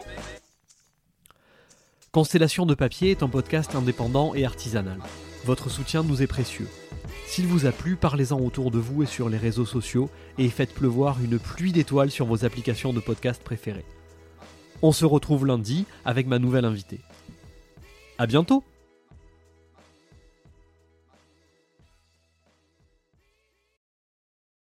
[2.13, 4.99] Constellation de papier est un podcast indépendant et artisanal.
[5.49, 6.69] Votre soutien nous est précieux.
[7.27, 10.75] S'il vous a plu, parlez-en autour de vous et sur les réseaux sociaux et faites
[10.75, 13.87] pleuvoir une pluie d'étoiles sur vos applications de podcast préférées.
[14.83, 17.01] On se retrouve lundi avec ma nouvelle invitée.
[18.19, 18.63] À bientôt!